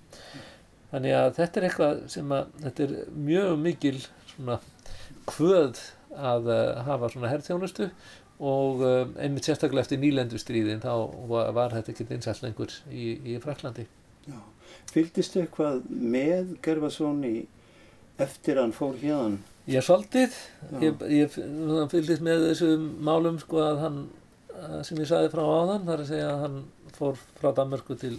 þannig 0.91 1.18
að 1.18 1.30
þetta 1.39 1.60
er 1.60 1.68
eitthvað 1.70 2.01
sem 2.14 2.34
að 2.36 2.51
þetta 2.64 2.88
er 2.88 2.95
mjög 3.30 3.53
mikil 3.62 3.95
svona 4.34 4.60
kvöð 5.30 5.82
að 6.16 6.51
uh, 6.53 6.84
hafa 6.88 7.10
svona 7.12 7.32
herrþjónustu 7.32 7.89
og 8.39 8.81
um, 8.83 9.13
einmitt 9.21 9.47
sérstaklega 9.47 9.86
eftir 9.86 10.01
nýlendustríðin 10.01 10.81
þá 10.83 10.91
var, 11.29 11.51
var 11.55 11.75
þetta 11.77 11.93
ekki 11.93 12.07
einsall 12.17 12.41
lengur 12.43 12.73
í, 12.91 13.13
í 13.31 13.38
Fraklandi 13.43 13.86
já. 14.27 14.39
Fylgdistu 14.91 15.41
eitthvað 15.43 15.83
með 15.89 16.55
Gervarsoni 16.65 17.45
eftir 18.21 18.59
hann 18.61 18.73
fór 18.75 18.97
hérðan? 19.01 19.38
Ég 19.65 19.79
er 19.81 19.86
svolítið, 19.88 20.36
ég, 20.83 20.99
ég 21.09 21.31
svona 21.33 21.88
fylgdist 21.89 22.21
með 22.23 22.43
þessum 22.51 22.83
málum 23.07 23.39
sko 23.41 23.63
að 23.65 23.79
hann, 23.81 23.95
sem 24.86 24.99
ég 25.01 25.09
sagði 25.09 25.31
frá 25.33 25.41
áðan, 25.41 25.88
þar 25.88 26.03
að 26.03 26.11
segja 26.11 26.27
að 26.33 26.43
hann 26.43 26.59
fór 26.95 27.17
frá 27.39 27.49
Danmörku 27.57 27.97
til, 27.99 28.13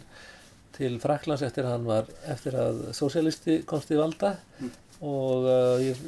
til 0.76 0.96
Fraklands 1.00 1.44
eftir 1.46 1.68
að 1.68 1.76
hann 1.76 1.86
var, 1.86 2.10
eftir 2.32 2.56
að 2.60 2.80
sósialisti 2.98 3.60
komst 3.68 3.92
í 3.94 4.00
valda 4.00 4.34
Mm. 4.56 4.72
og 5.04 5.44
uh, 5.44 5.76
ég, 5.84 5.98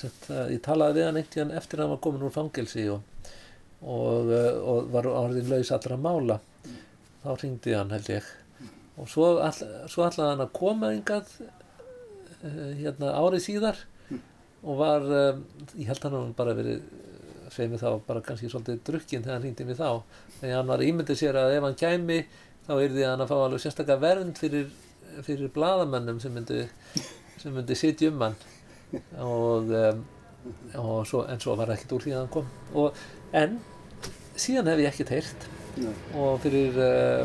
sett, 0.00 0.24
uh, 0.28 0.48
ég 0.50 0.58
talaði 0.66 0.98
við 1.00 1.08
hann 1.08 1.18
eitt 1.22 1.36
í 1.38 1.42
hann 1.44 1.54
eftir 1.54 1.78
að 1.78 1.86
hann 1.86 1.94
var 1.96 2.00
komin 2.04 2.24
úr 2.26 2.34
fangelsi 2.34 2.88
og, 2.90 3.02
og, 3.82 4.30
uh, 4.30 4.60
og 4.62 4.92
var 4.94 5.08
orðin 5.10 5.50
laus 5.50 5.72
allra 5.74 5.98
mála. 5.98 6.38
Þá 7.22 7.30
hringdi 7.36 7.74
hann 7.76 7.92
held 7.94 8.10
ég. 8.12 8.28
Og 9.00 9.08
svo, 9.08 9.36
all, 9.42 9.56
svo 9.90 10.06
ætlaði 10.06 10.34
hann 10.34 10.44
að 10.44 10.54
koma 10.56 10.92
yngað 10.94 11.30
uh, 11.42 12.70
hérna 12.78 13.14
árið 13.18 13.46
síðar 13.46 13.80
og 14.62 14.78
var, 14.78 15.06
um, 15.06 15.42
ég 15.74 15.88
held 15.90 16.06
hann 16.06 16.16
hafi 16.18 16.36
bara 16.38 16.54
verið, 16.54 16.84
segið 17.50 17.74
mig 17.74 17.82
þá, 17.82 17.90
bara 18.06 18.22
kannski 18.24 18.50
svolítið 18.50 18.82
drukkinn 18.86 19.24
þegar 19.24 19.38
hann 19.38 19.46
hringdi 19.46 19.66
mig 19.66 19.78
þá. 19.80 19.90
Þegar 20.38 20.56
hann 20.60 20.70
var 20.70 20.86
ímyndið 20.86 21.18
sér 21.18 21.40
að 21.40 21.56
ef 21.56 21.66
hann 21.66 21.78
kæmi 21.82 22.20
þá 22.68 22.72
yrði 22.76 23.06
hann 23.08 23.24
að 23.24 23.32
fá 23.32 23.36
alveg 23.40 23.64
sérstaklega 23.64 24.02
vernd 24.02 24.38
fyrir, 24.38 24.70
fyrir 25.26 25.50
bladamönnum 25.54 26.20
sem 26.22 26.34
myndi, 26.34 26.62
sem 27.42 27.54
myndi 27.54 27.78
sitja 27.78 28.12
um 28.12 28.22
hann. 28.28 28.38
Og, 29.24 29.72
um, 29.72 30.06
og 30.78 30.94
svo, 31.08 31.24
en 31.30 31.40
svo 31.42 31.56
var 31.58 31.72
ekkert 31.74 31.96
úr 31.96 32.06
því 32.06 32.14
að 32.14 32.20
hann 32.20 32.32
kom. 32.36 32.50
Og, 32.78 33.02
en 33.38 33.58
síðan 34.42 34.72
hef 34.72 34.82
ég 34.82 34.92
ekkert 34.92 35.16
heyrt. 35.16 35.48
Nei. 35.72 35.92
og 36.20 36.36
fyrir 36.42 36.74
uh, 36.76 37.22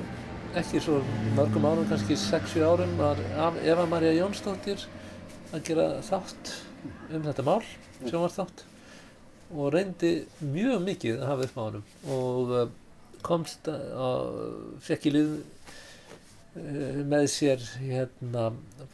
ekki 0.55 0.80
svo 0.80 1.01
mörgum 1.36 1.65
árum, 1.68 1.88
kannski 1.89 2.15
6-7 2.15 2.63
árum 2.63 2.93
var 2.99 3.20
Eva 3.59 3.84
Maria 3.89 4.13
Jónsdóttir 4.15 4.86
að 5.51 5.65
gera 5.68 5.88
þátt 6.07 6.53
um 7.11 7.26
þetta 7.26 7.43
mál, 7.43 7.59
sjónvarþátt 8.05 8.63
og 9.51 9.72
reyndi 9.76 10.13
mjög 10.43 10.82
mikið 10.86 11.20
að 11.20 11.30
hafa 11.32 11.47
upp 11.47 11.59
honum. 11.59 11.86
Og 12.15 12.53
uh, 12.55 12.65
komst 13.26 13.68
að 13.68 14.39
fekk 14.84 15.09
í 15.09 15.13
lið 15.15 15.32
eh, 16.59 16.99
með 17.07 17.26
sér 17.34 17.63
hérna, 17.82 18.51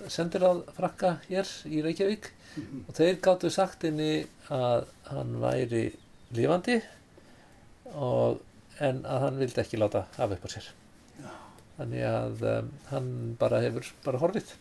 sendiráðfrakka 0.08 1.18
hér 1.28 1.50
í 1.70 1.84
Reykjavík. 1.86 2.32
Og 2.88 2.94
þeir 2.98 3.20
gáttu 3.26 3.50
sagt 3.54 3.86
henni 3.86 4.26
að 4.54 4.88
hann 5.10 5.38
væri 5.42 5.88
lifandi 6.34 6.80
og, 7.94 8.42
en 8.80 9.04
að 9.06 9.28
hann 9.28 9.40
vildi 9.42 9.62
ekki 9.64 9.80
láta 9.80 10.06
af 10.18 10.34
upp 10.36 10.48
á 10.48 10.50
sér. 10.56 10.70
Þannig 11.78 12.06
að 12.06 12.44
um, 12.50 12.70
hann 12.92 13.10
bara 13.40 13.62
hefur 13.64 13.88
bara 14.06 14.22
horfið. 14.22 14.54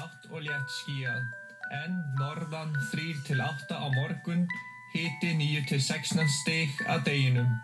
Breytileg 0.00 0.08
átt 0.08 0.30
og 0.32 0.42
létt 0.42 0.70
skíjað. 0.70 1.24
En 1.70 1.96
norðan 2.18 2.72
3 2.90 3.24
til 3.26 3.40
8 3.40 3.76
á 3.76 3.86
morgun, 3.92 4.46
hiti 4.94 5.34
9 5.36 5.66
til 5.68 5.80
16 5.80 6.28
stig 6.28 6.70
að 6.88 7.04
deginum. 7.04 7.60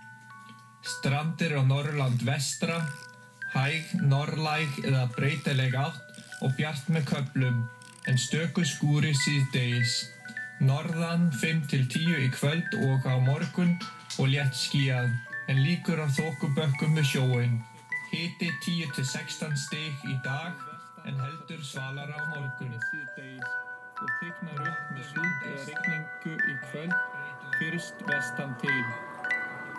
Strandir 0.82 1.56
á 1.58 1.62
Norrland 1.64 2.22
vestra, 2.22 2.84
hæg, 3.54 3.94
norðlæg 4.02 4.84
eða 4.84 5.08
breytileg 5.16 5.74
átt 5.74 6.42
og 6.42 6.54
bjart 6.56 6.88
með 6.88 7.08
köplum, 7.10 7.64
en 8.06 8.18
stöku 8.18 8.64
skúri 8.64 9.14
síðdegis. 9.14 10.06
Norðan 10.60 11.32
5 11.32 11.66
til 11.68 11.88
10 11.88 12.20
í 12.26 12.30
kvöld 12.30 12.76
og 12.86 13.06
á 13.08 13.16
morgun 13.18 13.76
og 14.18 14.28
létt 14.28 14.54
skíjað, 14.54 15.10
en 15.48 15.62
líkur 15.64 16.00
á 16.00 16.06
þókubökkum 16.06 16.94
með 16.94 17.10
sjóin. 17.12 17.60
Hiti 18.12 18.52
10 18.62 18.94
til 18.94 19.04
16 19.04 19.56
stig 19.56 20.06
í 20.06 20.14
dag, 20.24 20.75
en 21.06 21.20
heldur 21.20 21.62
svalar 21.62 22.10
á 22.10 22.20
morgun. 22.34 22.74
Og 23.96 24.10
þyknar 24.20 24.58
upp 24.60 24.88
með 24.92 25.04
súld 25.08 25.44
eða 25.48 25.62
regningu 25.68 26.32
í 26.36 26.54
kvöld, 26.66 26.96
fyrst 27.58 28.02
vestan 28.10 28.50
til. 28.60 28.80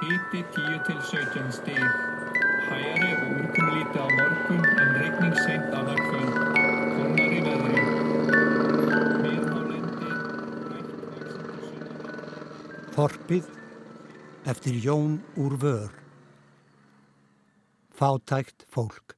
Hiti 0.01 0.41
10 0.55 0.79
til 0.87 1.01
17 1.09 1.51
stig. 1.59 1.83
Hægari 2.67 3.11
og 3.17 3.27
úrkomulítið 3.41 3.99
á 4.01 4.07
morgun, 4.19 4.63
en 4.81 4.95
regning 5.01 5.35
seint 5.43 5.75
annað 5.79 6.01
kvöld. 6.07 6.39
Konar 6.95 7.35
í 7.37 7.43
veðri. 7.45 7.83
Miðhálendi, 9.25 10.15
hægt 10.71 11.03
vaxandi 11.11 11.67
sunnanátt. 11.67 12.95
Þorpið 12.97 13.51
eftir 14.55 14.81
Jón 14.87 15.19
úr 15.35 15.59
vör. 15.61 15.93
Fátækt 17.97 18.65
fólk. 18.73 19.16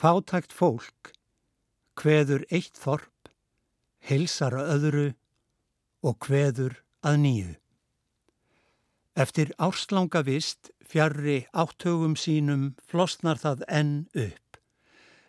Fátækt 0.00 0.54
fólk 0.56 1.10
kveður 2.00 2.46
eitt 2.48 2.78
þorp, 2.80 3.28
heilsar 4.00 4.54
að 4.56 4.70
öðru 4.74 5.02
og 6.08 6.16
kveður 6.24 6.78
að 7.04 7.18
nýju. 7.24 7.50
Eftir 9.20 9.52
árslanga 9.60 10.22
vist 10.24 10.70
fjarrri 10.88 11.42
áttögum 11.52 12.16
sínum 12.16 12.70
flosnar 12.88 13.42
það 13.42 13.66
enn 13.68 13.94
upp, 14.16 14.56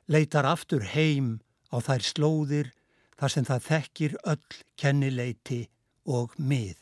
leitar 0.07 0.47
aftur 0.47 0.87
heim 0.93 1.41
á 1.67 1.83
þær 1.83 2.07
slóðir 2.07 2.71
þar 3.19 3.35
sem 3.35 3.51
það 3.51 3.67
þekkir 3.67 4.19
öll 4.23 4.59
kennileiti 4.79 5.61
og 6.07 6.31
mið. 6.39 6.77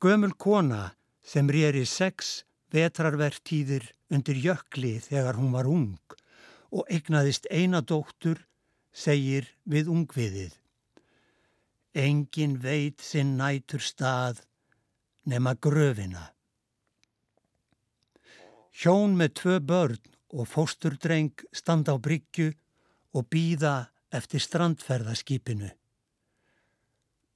Gömul 0.00 0.32
kona 0.40 0.94
sem 1.20 1.52
rýri 1.52 1.84
sex 1.84 2.46
vetrarvertíðir 2.72 3.92
undir 4.12 4.36
jökli 4.36 4.98
þegar 5.00 5.38
hún 5.40 5.52
var 5.56 5.68
ung 5.70 6.16
og 6.72 6.88
eignaðist 6.92 7.48
eina 7.50 7.82
dóttur, 7.84 8.38
segir 8.92 9.48
við 9.64 9.88
ungviðið. 9.92 10.52
Engin 11.96 12.58
veit 12.60 13.00
sinn 13.04 13.36
nætur 13.36 13.80
stað 13.84 14.42
nema 15.28 15.54
gröfina. 15.54 16.30
Hjón 18.72 19.16
með 19.20 19.34
tvö 19.40 19.58
börn 19.68 20.00
og 20.32 20.48
fósturdreng 20.48 21.44
standa 21.52 21.92
á 21.92 22.00
bryggju 22.00 22.52
og 23.12 23.28
býða 23.28 23.92
eftir 24.12 24.40
strandferðaskipinu. 24.40 25.68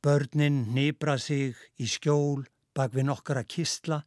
Börnin 0.00 0.64
nýbra 0.72 1.18
sig 1.20 1.56
í 1.76 1.88
skjól 1.88 2.46
bak 2.76 2.92
við 2.96 3.08
nokkara 3.10 3.44
kistla, 3.44 4.02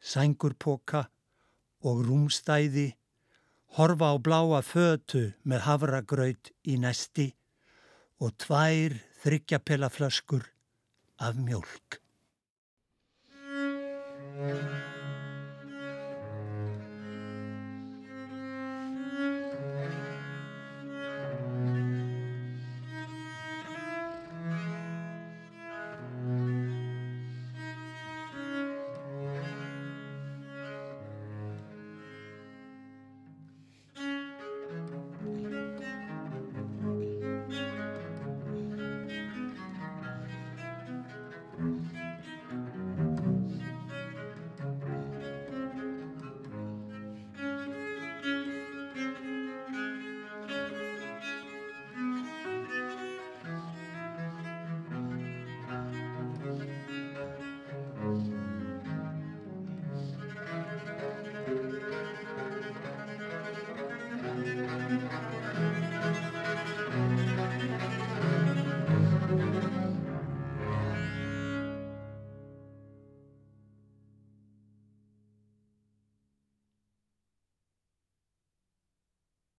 sængurpoka 0.00 1.06
og 1.86 2.02
rúmstæði, 2.06 2.88
horfa 3.78 4.10
á 4.10 4.16
bláa 4.18 4.60
fötu 4.64 5.32
með 5.44 5.64
havragraut 5.68 6.52
í 6.66 6.78
nesti 6.82 7.30
og 8.18 8.34
tvær 8.42 8.98
þryggjapela 9.22 9.90
flöskur 9.92 10.44
af 11.18 11.38
mjölk. 11.38 12.02